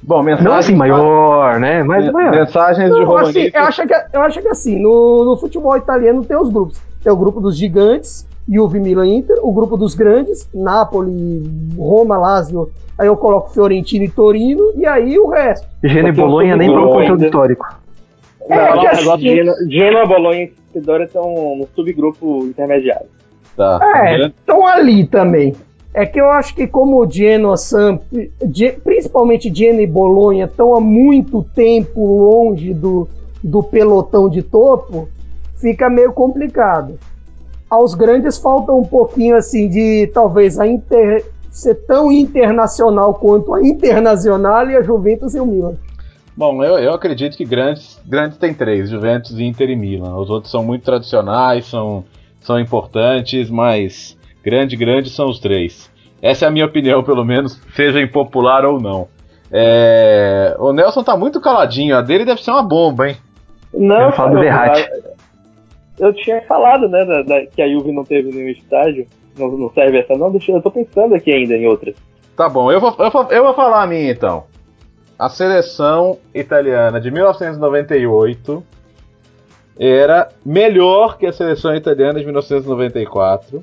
[0.00, 0.48] Bom, mensagens.
[0.48, 1.82] Não assim maior, né?
[1.82, 2.30] Mas maior.
[2.30, 3.54] Mensagens de Não, assim, romanistas.
[3.54, 6.80] eu, acho que, eu acho que assim, no, no futebol italiano tem os grupos.
[7.02, 9.38] Tem o grupo dos gigantes, Juve, Milan, Inter.
[9.42, 11.42] O grupo dos grandes, Napoli,
[11.76, 12.70] Roma, Lazio.
[12.98, 14.72] Aí eu coloco Fiorentino e Torino.
[14.76, 15.66] E aí o resto.
[15.84, 17.26] Gênio e Bolonha nem pelo Bolonha conteúdo ainda.
[17.26, 17.66] histórico.
[18.48, 23.06] É, Não, assim- de Genoa- Genoa, Bolonha e Sampdoria estão no subgrupo intermediário.
[23.56, 23.78] Tá.
[23.96, 25.54] É, estão ali também.
[25.92, 28.02] É que eu acho que como o Genoa, Samp,
[28.84, 33.08] principalmente Genoa e Bolonha, estão há muito tempo longe do,
[33.42, 35.08] do pelotão de topo,
[35.60, 36.98] fica meio complicado.
[37.70, 43.62] Aos grandes falta um pouquinho assim de talvez a Inter ser tão internacional quanto a
[43.62, 45.74] Internacional e a Juventus e o Milan.
[46.36, 50.16] Bom, eu, eu acredito que grandes, grandes tem três, Juventus, Inter e Milan.
[50.16, 52.04] Os outros são muito tradicionais, são,
[52.40, 55.90] são importantes, mas grande, grande são os três.
[56.22, 59.08] Essa é a minha opinião, pelo menos, seja impopular ou não.
[59.50, 63.16] É, O Nelson tá muito caladinho, a dele deve ser uma bomba, hein?
[63.74, 64.88] Não, Eu falo do Verratti.
[65.98, 69.06] Eu tinha falado, né, da- da- que a Juve não teve nenhum estádio.
[69.36, 70.30] Não, não serve essa, não.
[70.30, 71.94] Deixa, eu tô pensando aqui ainda em outras.
[72.36, 74.44] Tá bom, eu vou, eu vou, eu vou falar a minha então.
[75.18, 78.62] A seleção italiana de 1998
[79.78, 83.62] era melhor que a seleção italiana de 1994.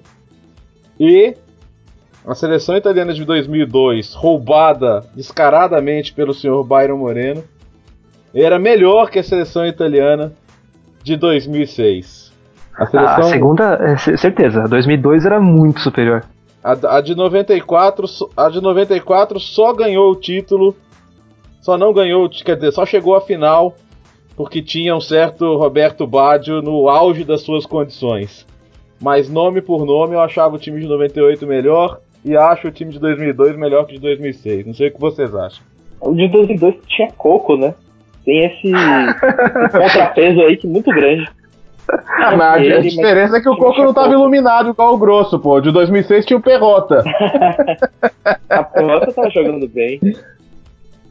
[0.99, 1.35] E
[2.25, 7.43] a seleção italiana de 2002, roubada descaradamente pelo senhor Byron Moreno,
[8.33, 10.33] era melhor que a seleção italiana
[11.03, 12.24] de 2006.
[12.77, 14.63] A A, seleção, a segunda, é, certeza.
[14.63, 16.23] A 2002 era muito superior.
[16.63, 20.75] a, a de 94, só- a de 94 só ganhou o título,
[21.61, 23.73] só não ganhou, quer dizer, só chegou à final
[24.35, 28.45] porque tinha um certo Roberto Baggio no auge das suas condições.
[29.01, 32.91] Mas nome por nome eu achava o time de 98 melhor e acho o time
[32.91, 34.65] de 2002 melhor que o de 2006.
[34.65, 35.63] Não sei o que vocês acham.
[36.01, 37.73] O de 2002 tinha coco, né?
[38.25, 41.29] Tem esse, esse contrapeso aí que é muito grande.
[41.89, 44.97] Ah, mas a Ele, mas diferença é que o Coco não estava iluminado igual o
[44.97, 45.59] grosso, pô.
[45.61, 47.03] De 2006 tinha o Perrota.
[48.49, 49.99] A Pelota tava jogando bem.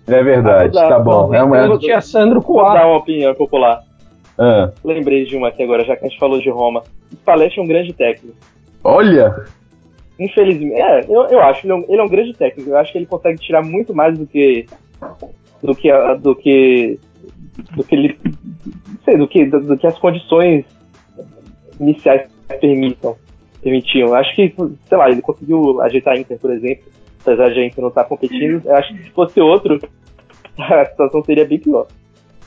[0.07, 1.27] É verdade, Ah, tá bom.
[1.27, 1.67] vou- É uma...
[1.69, 3.81] vou- Tinha Sandro Vou dar uma opinião popular.
[4.39, 6.83] Ah, Lembrei de uma aqui agora, já que a gente falou de Roma.
[7.13, 8.37] Spalletti é um grande técnico.
[8.83, 9.45] olha,
[10.19, 12.71] Infelizmente, é, eu, eu acho, ele é, um, ele é um grande técnico.
[12.71, 14.65] Eu acho que ele consegue tirar muito mais do que.
[15.63, 15.91] do que.
[15.91, 17.01] a- do que.
[17.77, 18.19] do que ele.
[19.05, 20.65] Não sei, do que, do, do que as condições
[21.79, 22.23] iniciais
[22.61, 23.17] permitam.
[23.63, 24.09] Permitiam.
[24.09, 24.55] Eu acho que,
[24.89, 26.85] sei lá, ele conseguiu ajeitar a Inter, por exemplo.
[27.23, 29.79] Apesar de a Inter não estar competindo, eu acho que se fosse outro,
[30.59, 31.87] a situação seria bem pior.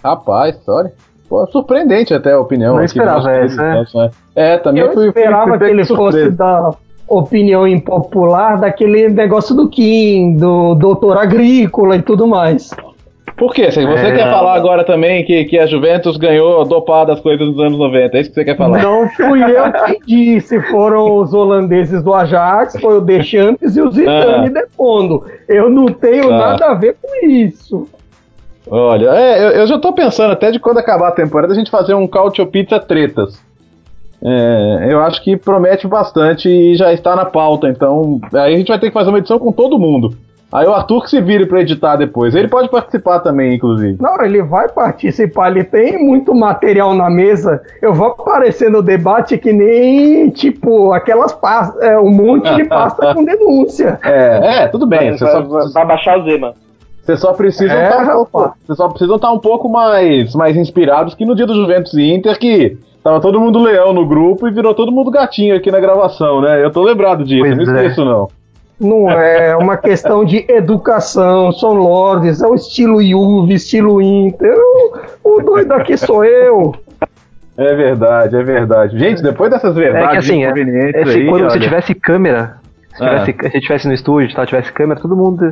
[0.03, 0.93] rapaz, olha.
[1.28, 2.76] Pô, surpreendente até a opinião.
[2.76, 3.97] Não esperava essa, é.
[3.97, 4.12] Né?
[4.34, 6.26] É, também Eu fui, esperava fui que ele surpresa.
[6.26, 6.72] fosse dar
[7.05, 12.70] opinião impopular daquele negócio do Kim, do doutor agrícola e tudo mais.
[13.38, 13.69] Por quê?
[13.69, 17.59] Você é, quer falar agora também que, que a Juventus ganhou dopado as coisas dos
[17.59, 18.17] anos 90?
[18.17, 18.81] É isso que você quer falar?
[18.81, 20.59] Não fui eu que disse.
[20.71, 24.49] Foram os holandeses do Ajax, foi o Deschamps e o Zidane ah.
[24.49, 25.23] depondo.
[25.47, 26.38] Eu não tenho ah.
[26.38, 27.88] nada a ver com isso.
[28.69, 31.69] Olha, é, eu, eu, já tô pensando até de quando acabar a temporada a gente
[31.69, 33.39] fazer um Cautio Pizza Tretas.
[34.19, 38.69] É, eu acho que promete bastante e já está na pauta, então aí a gente
[38.69, 40.17] vai ter que fazer uma edição com todo mundo.
[40.52, 42.34] Aí o Arthur que se vire para editar depois.
[42.34, 43.98] Ele pode participar também, inclusive.
[44.02, 45.52] Não, ele vai participar.
[45.52, 47.62] Ele tem muito material na mesa.
[47.82, 53.12] Eu vou aparecer no debate que nem, tipo, aquelas pastas, é, um monte de pasta
[53.14, 54.00] com denúncia.
[54.04, 55.10] É, é, tudo bem.
[55.10, 55.70] Vai, você vai, só...
[55.74, 56.54] vai baixar o Zema.
[57.02, 60.58] Você só precisa é, estar tá um só precisa estar tá um pouco mais, mais
[60.58, 64.45] inspirados que no dia do Juventus e Inter que tava todo mundo leão no grupo
[64.45, 66.62] e virou todo mundo gatinho aqui na gravação, né?
[66.62, 67.86] Eu tô lembrado disso, pois não é.
[67.86, 68.28] esqueço não.
[68.80, 74.55] Não é uma questão de educação, são lords, é o estilo Juve, estilo Inter.
[75.23, 76.75] O, o doido aqui sou eu.
[77.57, 78.99] É verdade, é verdade.
[78.99, 81.49] Gente, depois dessas verdades é que, assim, inconvenientes é, é, aí, Quando olha...
[81.49, 82.57] você tivesse câmera,
[82.95, 83.25] se, ah.
[83.25, 85.49] tivesse, se tivesse no estúdio, tá, tivesse câmera, todo mundo,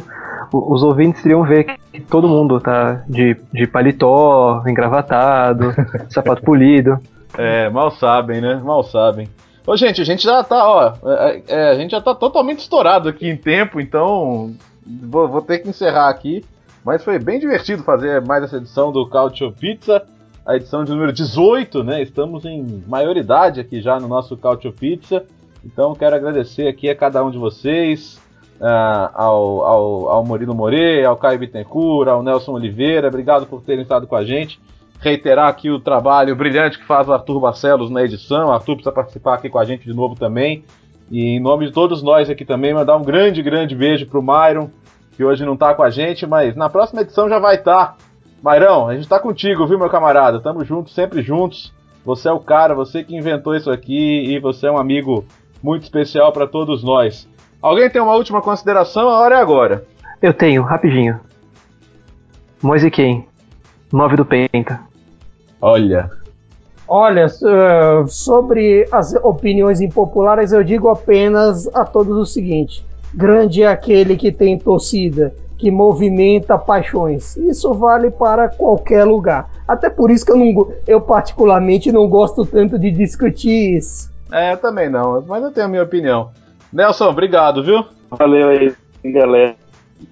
[0.53, 5.73] os ouvintes iriam ver que todo mundo tá de, de paletó, engravatado,
[6.09, 6.99] sapato polido.
[7.35, 8.61] É, mal sabem, né?
[8.63, 9.27] Mal sabem.
[9.67, 13.09] Ô, gente, a gente já tá, ó, é, é, a gente já tá totalmente estourado
[13.09, 14.53] aqui em tempo, então
[14.85, 16.45] vou, vou, ter que encerrar aqui.
[16.83, 20.03] Mas foi bem divertido fazer mais essa edição do Cautio Pizza,
[20.45, 22.03] a edição de número 18, né?
[22.03, 25.25] Estamos em maioridade aqui já no nosso Cautio Pizza.
[25.65, 28.21] Então quero agradecer aqui a cada um de vocês,
[28.61, 33.07] uh, ao, ao, ao Murilo More, ao Caio Bittencourt, ao Nelson Oliveira.
[33.07, 34.59] Obrigado por terem estado com a gente
[34.99, 38.51] reiterar aqui o trabalho brilhante que faz o Arthur Barcelos na edição.
[38.51, 40.63] Arthur precisa participar aqui com a gente de novo também.
[41.11, 44.69] E em nome de todos nós aqui também, mandar um grande, grande beijo pro Myron,
[45.15, 47.87] que hoje não está com a gente, mas na próxima edição já vai estar.
[47.87, 47.95] Tá.
[48.41, 50.39] Mairão, a gente está contigo, viu, meu camarada?
[50.39, 51.73] Tamo juntos, sempre juntos.
[52.03, 55.25] Você é o cara, você que inventou isso aqui e você é um amigo
[55.63, 57.27] muito especial para todos nós.
[57.59, 59.09] Alguém tem uma última consideração?
[59.09, 59.85] A hora é agora.
[60.21, 61.19] Eu tenho, rapidinho.
[62.61, 63.27] Moise quem?
[63.95, 64.81] 9 do Penta.
[65.61, 66.11] Olha.
[66.87, 73.67] Olha, uh, sobre as opiniões impopulares, eu digo apenas a todos o seguinte: grande é
[73.67, 77.37] aquele que tem torcida, que movimenta paixões.
[77.37, 79.49] Isso vale para qualquer lugar.
[79.67, 84.13] Até por isso que eu, não, eu particularmente não gosto tanto de discutir isso.
[84.31, 86.29] É, eu também não, mas eu tenho a minha opinião.
[86.71, 87.83] Nelson, obrigado, viu?
[88.11, 88.75] Valeu aí,
[89.05, 89.64] galera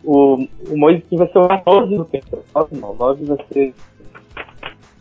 [0.04, 2.44] o, o Moisés vai ser o 9 no tempo.
[2.54, 3.74] 9 não, 9 vai ser.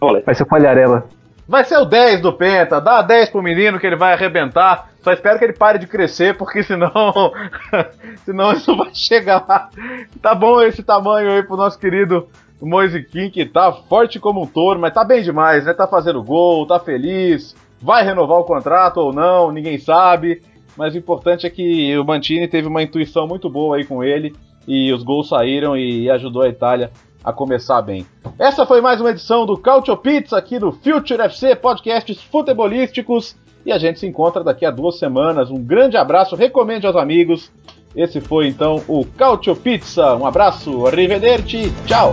[0.00, 0.22] Olha.
[0.24, 1.08] Vai ser o Palharela.
[1.46, 4.90] Vai ser o 10 do Penta, dá 10 pro menino que ele vai arrebentar.
[5.00, 6.92] Só espero que ele pare de crescer, porque senão.
[8.24, 9.68] senão isso vai chegar lá.
[10.20, 12.28] Tá bom esse tamanho aí pro nosso querido
[12.60, 15.74] Moise Kim, que tá forte como um touro, mas tá bem demais, né?
[15.74, 17.56] Tá fazendo gol, tá feliz.
[17.80, 20.42] Vai renovar o contrato ou não, ninguém sabe.
[20.76, 24.32] Mas o importante é que o Mantini teve uma intuição muito boa aí com ele
[24.66, 26.90] e os gols saíram e ajudou a Itália
[27.24, 28.06] a começar bem.
[28.38, 33.70] Essa foi mais uma edição do Cautio Pizza aqui do Future FC Podcasts Futebolísticos e
[33.72, 35.50] a gente se encontra daqui a duas semanas.
[35.50, 37.50] Um grande abraço, recomende aos amigos.
[37.94, 40.16] Esse foi então o Cautio Pizza.
[40.16, 42.12] Um abraço, arrivederci, tchau!